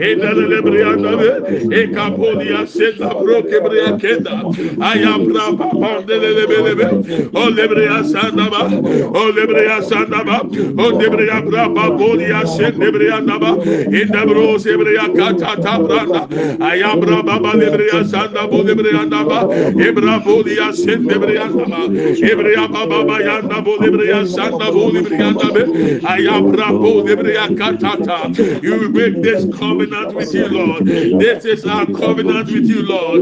[0.10, 1.30] endala lebreya da be
[1.76, 4.36] e kapolia senda bro kebreya kenda
[4.90, 6.16] ayam bra papande
[7.34, 8.50] o lebreya sanda
[9.20, 10.42] o lebreya sanda ba
[10.78, 10.92] o
[12.46, 13.52] sen lebreya da ba
[14.02, 16.22] endabro sebreya katata branda
[16.62, 19.40] ayam baba lebreya sanda bo lebreya da ba
[19.88, 21.82] ebra polia sen lebreya da ba
[22.32, 25.64] ebreya baba yanda bo lebreya sanda bo lebre yanda be.
[26.14, 28.18] Ayabra bo lebre ya katata.
[28.64, 30.86] You make this covenant with you, Lord.
[30.86, 33.22] This is our covenant with you, Lord.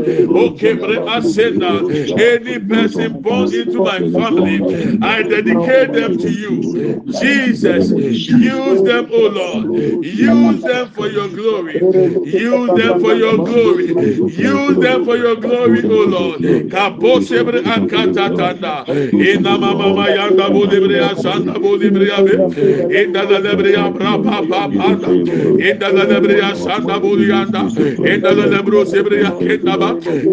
[0.53, 1.73] Okay, bre asenda.
[2.19, 4.65] Any person born into my family,
[5.01, 7.03] I dedicate them to you.
[7.07, 10.03] Jesus, use them, oh Lord.
[10.03, 11.79] Use them for your glory.
[12.23, 13.87] Use them for your glory.
[14.27, 16.41] Use them for your glory, oh Lord.
[16.71, 18.85] Kapo sebre akatatanda.
[19.19, 20.99] Ina mama yanda bo lebre
[21.43, 22.33] Manda Bolibriya be.
[22.95, 25.07] Enda da lebriya brapa panda.
[25.59, 27.61] Enda da lebriya sanda boliyanda.
[28.07, 29.89] Enda da lebro sebriya kenda ba.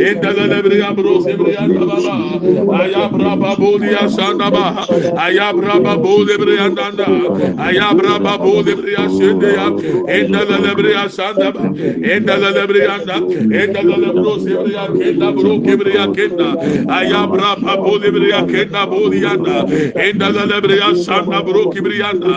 [0.08, 2.82] Enda da lebriya bro sebriya da ba.
[2.82, 4.86] Aya brapa boliya sanda ba.
[5.18, 7.06] Aya brapa bolibriya danda.
[7.58, 9.66] Aya brapa bolibriya sende ya.
[10.16, 11.60] Enda da lebriya sanda ba.
[12.14, 13.16] Enda da lebriya da.
[13.18, 16.54] Enda da lebro sebriya kenda bro kebriya kenda.
[16.88, 19.66] Aya brapa bolibriya kenda boliyanda.
[20.06, 22.34] Enda da lebriya sanda bro kibriyanda.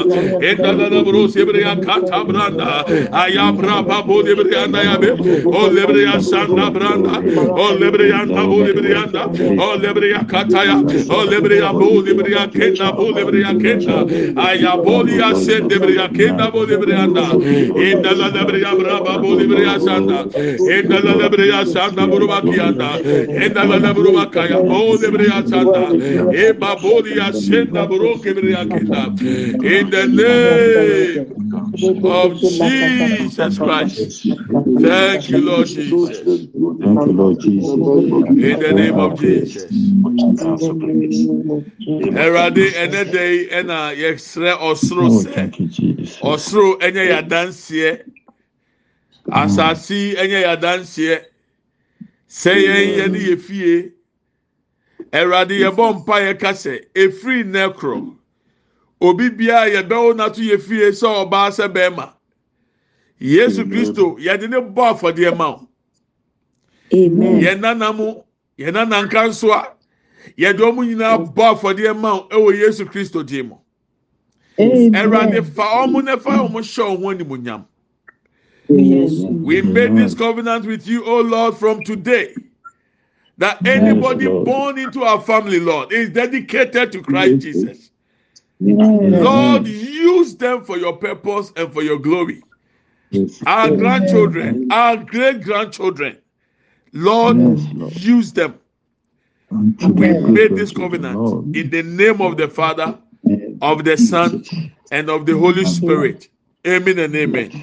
[0.50, 2.84] Endana da bro sebriya kata branda.
[3.12, 5.10] Ayabra babo debriyanda ya be.
[5.12, 7.20] O lebriya sanda branda.
[7.64, 9.24] O lebriyanda o lebriyanda.
[9.60, 10.78] O lebriya kataya.
[11.10, 13.98] O lebriya bo lebriya kenda bo lebriya kenda.
[14.48, 17.26] Ayaboliya sen debriya kenda bo lebriyanda.
[17.88, 20.24] Endana lebriya braba bo lebriya sanda.
[20.78, 22.90] Endana lebriya sanda bro bakiyanda.
[23.44, 25.84] Endana lebriya kaya bo lebriya sanda.
[26.34, 28.14] Eba boliya sen da bro.
[28.54, 34.28] In the name of Jesus Christ.
[34.82, 36.20] Thank you Lord Jesus.
[36.80, 37.78] Thank you, Lord Jesus.
[38.30, 39.72] in the name of Jesus.
[42.14, 46.18] Erade ɛnɛ da yi ɛna yɛsrɛ ɔsoro Oh, sɛ thank you, Jesus.
[46.20, 48.02] ɔsoro ɛnyɛ yadanseɛ
[49.32, 51.22] asase ɛnyɛ yadanseɛ
[52.30, 53.92] sɛ yɛn yɛ ne yɛ fie.
[55.12, 58.16] Erade yɛbɔ mpa yɛ kasɛ efiri nɛkorɔ
[59.04, 62.14] obi biara yɛbɛwo n'ato yɛ fie sɛ ɔbaa sɛ bɛrima.
[63.20, 65.68] Yesu Kristo yɛde ne bɔ afɔdeɛ ma o.
[66.94, 67.42] Amen.
[67.42, 68.22] yɛn nana mu
[68.58, 69.74] yɛn nana nka nso a
[70.38, 73.56] yɛde wɔn nyinaa bɔ afɔdeɛ ma wo ɛwɔ yesu kristo din mu.
[74.58, 77.66] Ɛwurade fa wɔn na fa wɔn hyɛ wɔn animuonyam.
[78.70, 82.34] We made this covenant with you o lord from today
[83.38, 87.83] that anybody born into our family lord is dedicated to christ jesus
[89.08, 92.44] lord use them for your purpose and for your glory
[93.46, 96.18] our grandchildren our great grandchildren
[96.94, 97.46] lord
[97.96, 98.60] use them
[99.94, 103.00] We made this covenant in the name of the Father,
[103.62, 104.46] of the Son,
[104.92, 106.30] and of the Holy Spirit.
[106.68, 107.56] Amen and amen.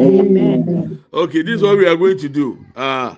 [0.00, 1.04] Amen.
[1.14, 2.66] Okay, this is what we are going to do.
[2.76, 3.16] Uh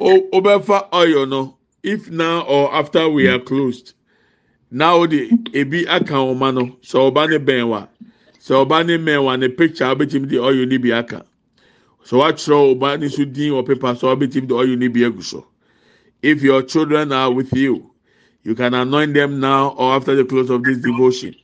[0.00, 1.58] o- obefa oil no.
[1.82, 3.94] If now or after we are closed.
[4.74, 6.78] Now the ebi aka oma no.
[6.80, 7.86] So oba ne ben wa.
[8.38, 11.26] So oba ne men wa ne picture abetim the oil ni bi aka.
[12.04, 15.20] So what show oba ni so din or paper so abetim the oil ni bi
[15.20, 15.46] so.
[16.22, 17.92] If your children are with you,
[18.44, 21.34] you can anoint them now or after the close of this devotion.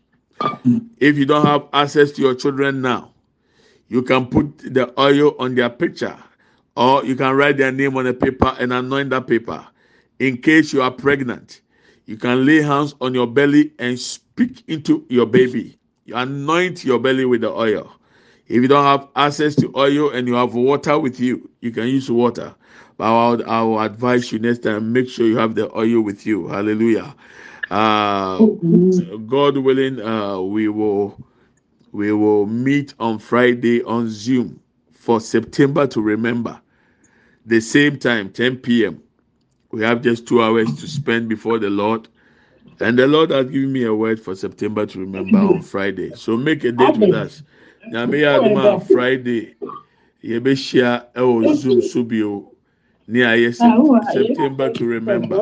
[0.98, 3.12] If you don't have access to your children now,
[3.88, 6.16] you can put the oil on their picture
[6.76, 9.66] or you can write their name on a paper and anoint that paper.
[10.18, 11.60] In case you are pregnant,
[12.08, 15.78] you can lay hands on your belly and speak into your baby.
[16.06, 17.92] You anoint your belly with the oil.
[18.46, 21.86] If you don't have access to oil and you have water with you, you can
[21.86, 22.54] use water.
[22.96, 26.00] But I would, I will advise you next time make sure you have the oil
[26.00, 26.48] with you.
[26.48, 27.14] Hallelujah.
[27.70, 28.46] Uh,
[29.26, 31.20] God willing, uh, we will
[31.92, 34.62] we will meet on Friday on Zoom
[34.94, 36.58] for September to remember.
[37.44, 39.02] The same time, 10 p.m.
[39.70, 42.08] We have just two hours to spend before the Lord.
[42.80, 46.14] And the Lord has given me a word for September to remember on Friday.
[46.14, 47.42] So make a date with us.
[47.92, 49.54] Nyame yɛ Friday
[50.24, 52.50] yɛbɛhyia ɛwɔ Zoom so bio
[53.06, 55.36] ne September to remember.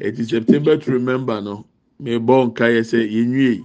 [0.00, 1.66] It is September to remember no.
[2.02, 3.64] Mebɔ nka yɛ sɛ yɛnwie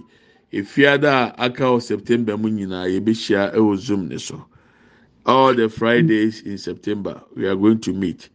[0.52, 4.44] efiada aka wɔ September mu nyinaa yɛbɛhyia ɛwɔ Zoom ne so.
[5.26, 8.28] All the Fridays in September we are going to meet.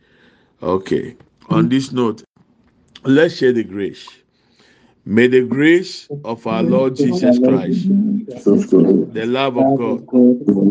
[0.61, 1.15] Okay.
[1.49, 2.23] On this note,
[3.03, 4.07] let's share the grace.
[5.05, 10.07] May the grace of our Lord Jesus Christ, the love of God,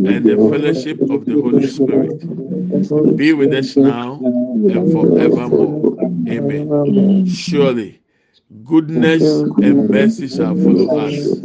[0.07, 5.99] and the fellowship of the Holy Spirit be with us now and forevermore.
[6.29, 7.27] Amen.
[7.27, 8.01] Surely,
[8.65, 11.43] goodness and mercy shall follow us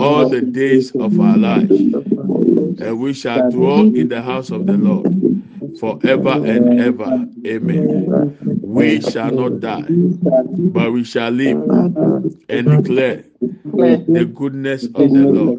[0.00, 4.74] all the days of our life, and we shall dwell in the house of the
[4.74, 5.06] Lord
[5.78, 7.26] forever and ever.
[7.46, 8.36] Amen.
[8.62, 11.62] We shall not die, but we shall live
[12.48, 15.58] and declare the goodness of the Lord.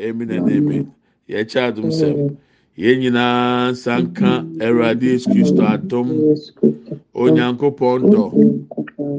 [0.00, 0.92] Amen and amen.
[1.28, 2.36] Yɛkyɛ sɛm.
[2.78, 4.30] Yɛn nyinaa nsanka
[4.64, 6.08] Awurade Yesu Kristo adum,
[7.14, 8.24] Onyankopɔn dɔ,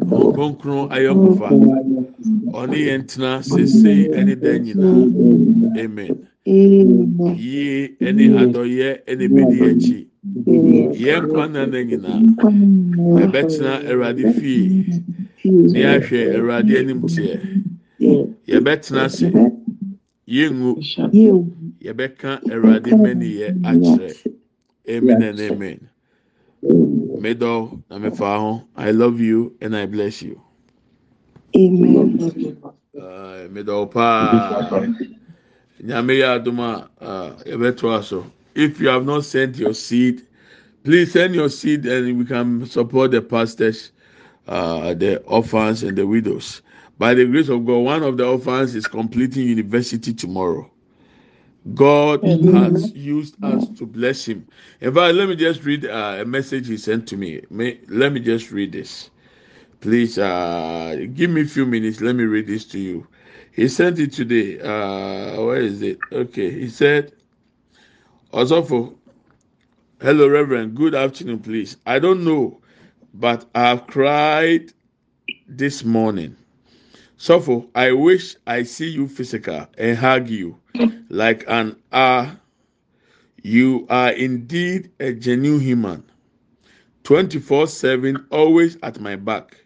[0.09, 1.49] Nkonkron ayɔnkofa,
[2.59, 5.77] ɔne yɛn tena sese ɛne dan nyinaa.
[5.77, 6.27] Amen.
[6.45, 10.07] Yie ɛne adɔyɛ ɛne bedi akyi.
[11.03, 12.21] Yɛn kwan na na nyinaa.
[13.23, 14.85] Ɛbɛtena Awurade fie.
[15.45, 17.39] Ne ahwɛ Awurade anim teɛ.
[18.47, 19.27] yɛbɛtena ase.
[20.27, 20.71] Yɛngu.
[21.83, 24.11] Yɛbɛka awurade mɛniyɛ akyerɛ.
[24.89, 25.79] Amen and amen.
[27.21, 28.63] Medɔ na mefa ho.
[28.75, 30.41] I love you and i bless you.
[31.55, 32.17] Amen.
[33.53, 34.87] Medɔ paa
[35.83, 36.89] nyame yɛ adom a
[37.45, 38.25] yɛbɛtoa so
[38.55, 40.25] if you have not sent your seed
[40.83, 43.91] please send your seed and we can support the pastors
[44.47, 46.61] uh, the orphans and the widows
[46.97, 50.69] by the grace of god one of the orphans is completing university tomorrow
[51.73, 54.47] God has used us to bless him.
[54.81, 57.41] In fact, let me just read uh, a message he sent to me.
[57.49, 59.09] May, let me just read this.
[59.79, 62.01] Please uh, give me a few minutes.
[62.01, 63.07] Let me read this to you.
[63.51, 64.59] He sent it today.
[64.59, 65.99] Uh, where is it?
[66.11, 66.51] Okay.
[66.51, 67.13] He said,
[68.33, 68.95] Osofo,
[70.01, 70.73] hello, Reverend.
[70.73, 71.77] Good afternoon, please.
[71.85, 72.61] I don't know,
[73.13, 74.73] but I have cried
[75.47, 76.35] this morning.
[77.15, 80.57] Sofo, I wish I see you physical and hug you
[81.09, 82.35] like an ah.
[83.43, 86.03] You are indeed a genuine human.
[87.03, 89.57] 24 7, always at my back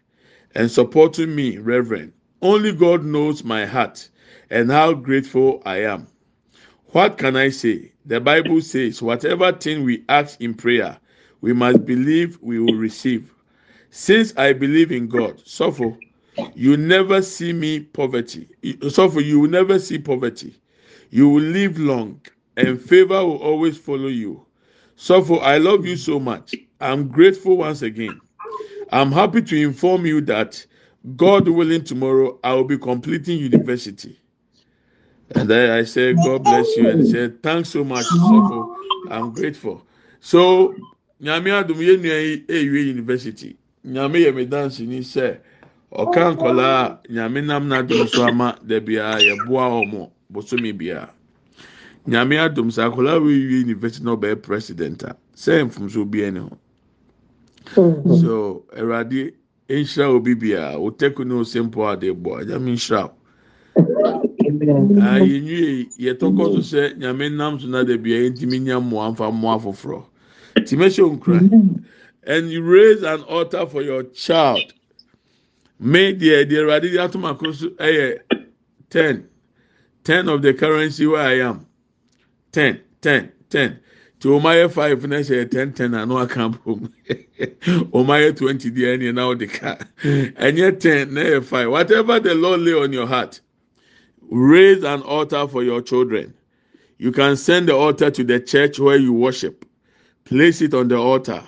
[0.55, 2.11] and supporting me, Reverend.
[2.41, 4.09] Only God knows my heart
[4.49, 6.07] and how grateful I am.
[6.87, 7.93] What can I say?
[8.07, 10.97] The Bible says, whatever thing we ask in prayer,
[11.41, 13.33] we must believe we will receive.
[13.89, 15.97] Since I believe in God, Sofo,
[16.55, 18.47] you never see me poverty.
[18.63, 20.55] Sofo, you will never see poverty.
[21.09, 22.21] You will live long,
[22.55, 24.45] and favor will always follow you.
[24.95, 26.55] Sofo, I love you so much.
[26.79, 28.21] I'm grateful once again.
[28.93, 30.65] I'm happy to inform you that
[31.17, 34.17] God willing, tomorrow I will be completing university.
[35.35, 36.89] And then I said, God bless you.
[36.89, 38.69] And he said, Thanks so much, Sofo.
[39.09, 39.85] I'm grateful.
[40.21, 40.75] So,
[41.21, 43.57] Nyame adum yɛ nua yi ewie university.
[43.85, 45.37] Nyame yɛ me dance ni sɛ
[45.91, 51.09] ɔka nkɔla a nyame nam n'adum so ama dɛbi a yɛboa wɔn bosomi bia.
[52.07, 56.39] Nyame adum sɛ akɔla wo ewie university na ɔbɛyɛ president a sɛ nfumso bi ɛni
[56.49, 56.59] ho.
[58.13, 59.33] So, Awurade
[59.69, 63.16] nhyira obi bia teku ne o sempo ade bɔ nyame nhyira o.
[64.47, 69.59] Yɛnwie yɛtɔkɔ so sɛ nyame nam so na de bia yɛntumi nya mmoa mfa mmoa
[69.61, 70.03] foforɔ
[70.65, 71.83] tìmɛhyɛ nkura
[72.27, 74.73] and you raise an altar for your child.
[75.79, 78.19] Me deɛ deɛ awurade de ato mako so ɛyɛ
[78.89, 79.27] ten.
[80.03, 81.65] Ten of the currency where i am.
[82.51, 83.79] Ten ten ten.
[84.19, 86.91] Tí o ma yɛ five na ɛhyɛ ten ten na no aka bom
[87.93, 89.77] o ma yɛ twenty deɛ ɛnìyɛn na ɔde ka.
[90.03, 91.69] Ɛnyɛ ten na ɛyɛ five.
[91.69, 93.39] Whatever the lord lay on your heart.
[94.29, 96.33] Raise an altar for your children.
[96.97, 99.65] You can send the altar to the church where you worship.
[100.25, 101.43] Place it on the altar.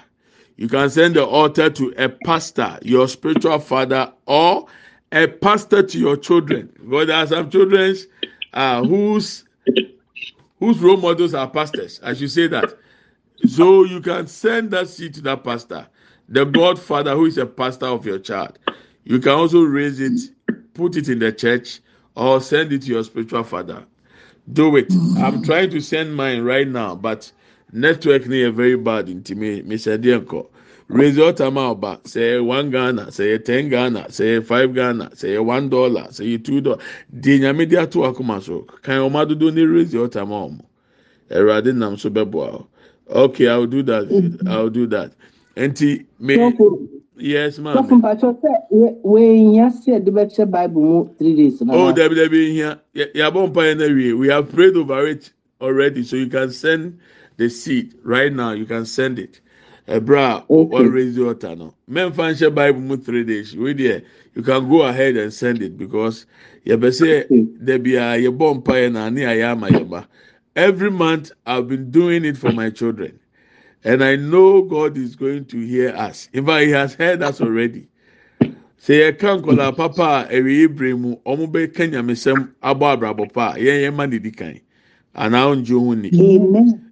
[0.56, 4.68] You can send the altar to a pastor, your spiritual father, or
[5.12, 6.70] a pastor to your children.
[6.80, 7.96] Because there are some children
[8.54, 9.46] uh, whose
[10.60, 12.00] whose role models are pastors.
[12.04, 12.78] I should say that.
[13.48, 15.88] So you can send that seed to that pastor,
[16.28, 18.60] the godfather who is a pastor of your child.
[19.06, 20.20] You can also raise it,
[20.74, 21.80] put it in the church,
[22.20, 23.86] or send it to your spiritual father.
[24.51, 24.91] Do it.
[25.17, 27.32] I'm trying to send mine right now, but
[27.72, 30.45] network near very bad into me, Mr.
[30.89, 35.70] Raise your time out, say one Ghana, say ten Ghana, say five Ghana, say one
[35.70, 36.84] dollar, say two dollars.
[37.15, 38.61] Dinya media to akuma so.
[38.82, 40.53] Can you madu do ni time out?
[41.30, 42.67] Erade nam so bebo.
[43.07, 44.43] Okay, I'll do that.
[44.47, 45.13] I'll do that.
[45.55, 46.38] Enti me
[47.20, 48.53] yes maami sọfún pàṣẹ sẹ
[49.03, 51.61] wẹ́n yẹn sí ẹ̀dí bẹ́ẹ̀ ṣe bible mu three days.
[51.70, 52.78] oh dabi dabi yẹn
[53.13, 56.97] yabọ mpa yẹn náà wie we have prayed over it already so you can send
[57.38, 58.51] the seed right now.
[58.51, 59.39] You can send it.
[59.88, 63.55] Eh, Ebra wọn raise your altar no mẹ́nfà ń ṣe bible mu three days.
[63.55, 64.01] Wey there.
[64.36, 66.26] You can go ahead and send it because
[66.65, 67.28] yabẹsẹ
[67.63, 70.07] dabi ah, a yabọ mpa yẹn náà ni àyà àmà yẹn ba
[70.55, 73.20] every month I've been doing it for my children.
[73.84, 76.30] And I know God is going to hear us.
[76.34, 77.88] In fact, He has heard us already.
[78.80, 83.52] sɛ yɛka nkɔla papa a ɛwɛ ebire mu ɔmo bɛ ka nyamesɛm abɔ abrabɔ pa
[83.54, 84.58] a yɛn yɛn ma ne di kan
[85.16, 86.10] anaa ɔngye ho ni.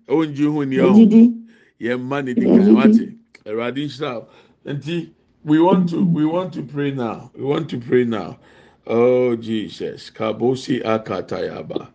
[0.10, 1.34] Ɔngye ho ni Ejidi.
[1.80, 3.16] yɛn ma ne di kan wate
[3.46, 4.28] ɛwurade nhyira o.
[4.66, 5.10] nti
[5.46, 7.32] we want to we want to pray now.
[7.38, 8.38] We want to pray now.
[8.86, 10.12] Oh jesus.
[10.14, 11.88] Kabosi akatayaba.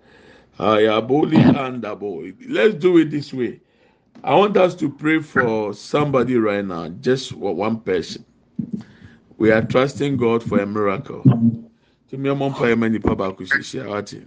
[0.59, 2.33] Ayaboli andabo.
[2.49, 3.61] Let's do it this way
[4.25, 8.25] i want us to pray for somebody right now just one person.
[9.39, 11.25] We are trusting God for a miracle.
[12.11, 14.25] To me, I'm on fire, many papa kusisi awati.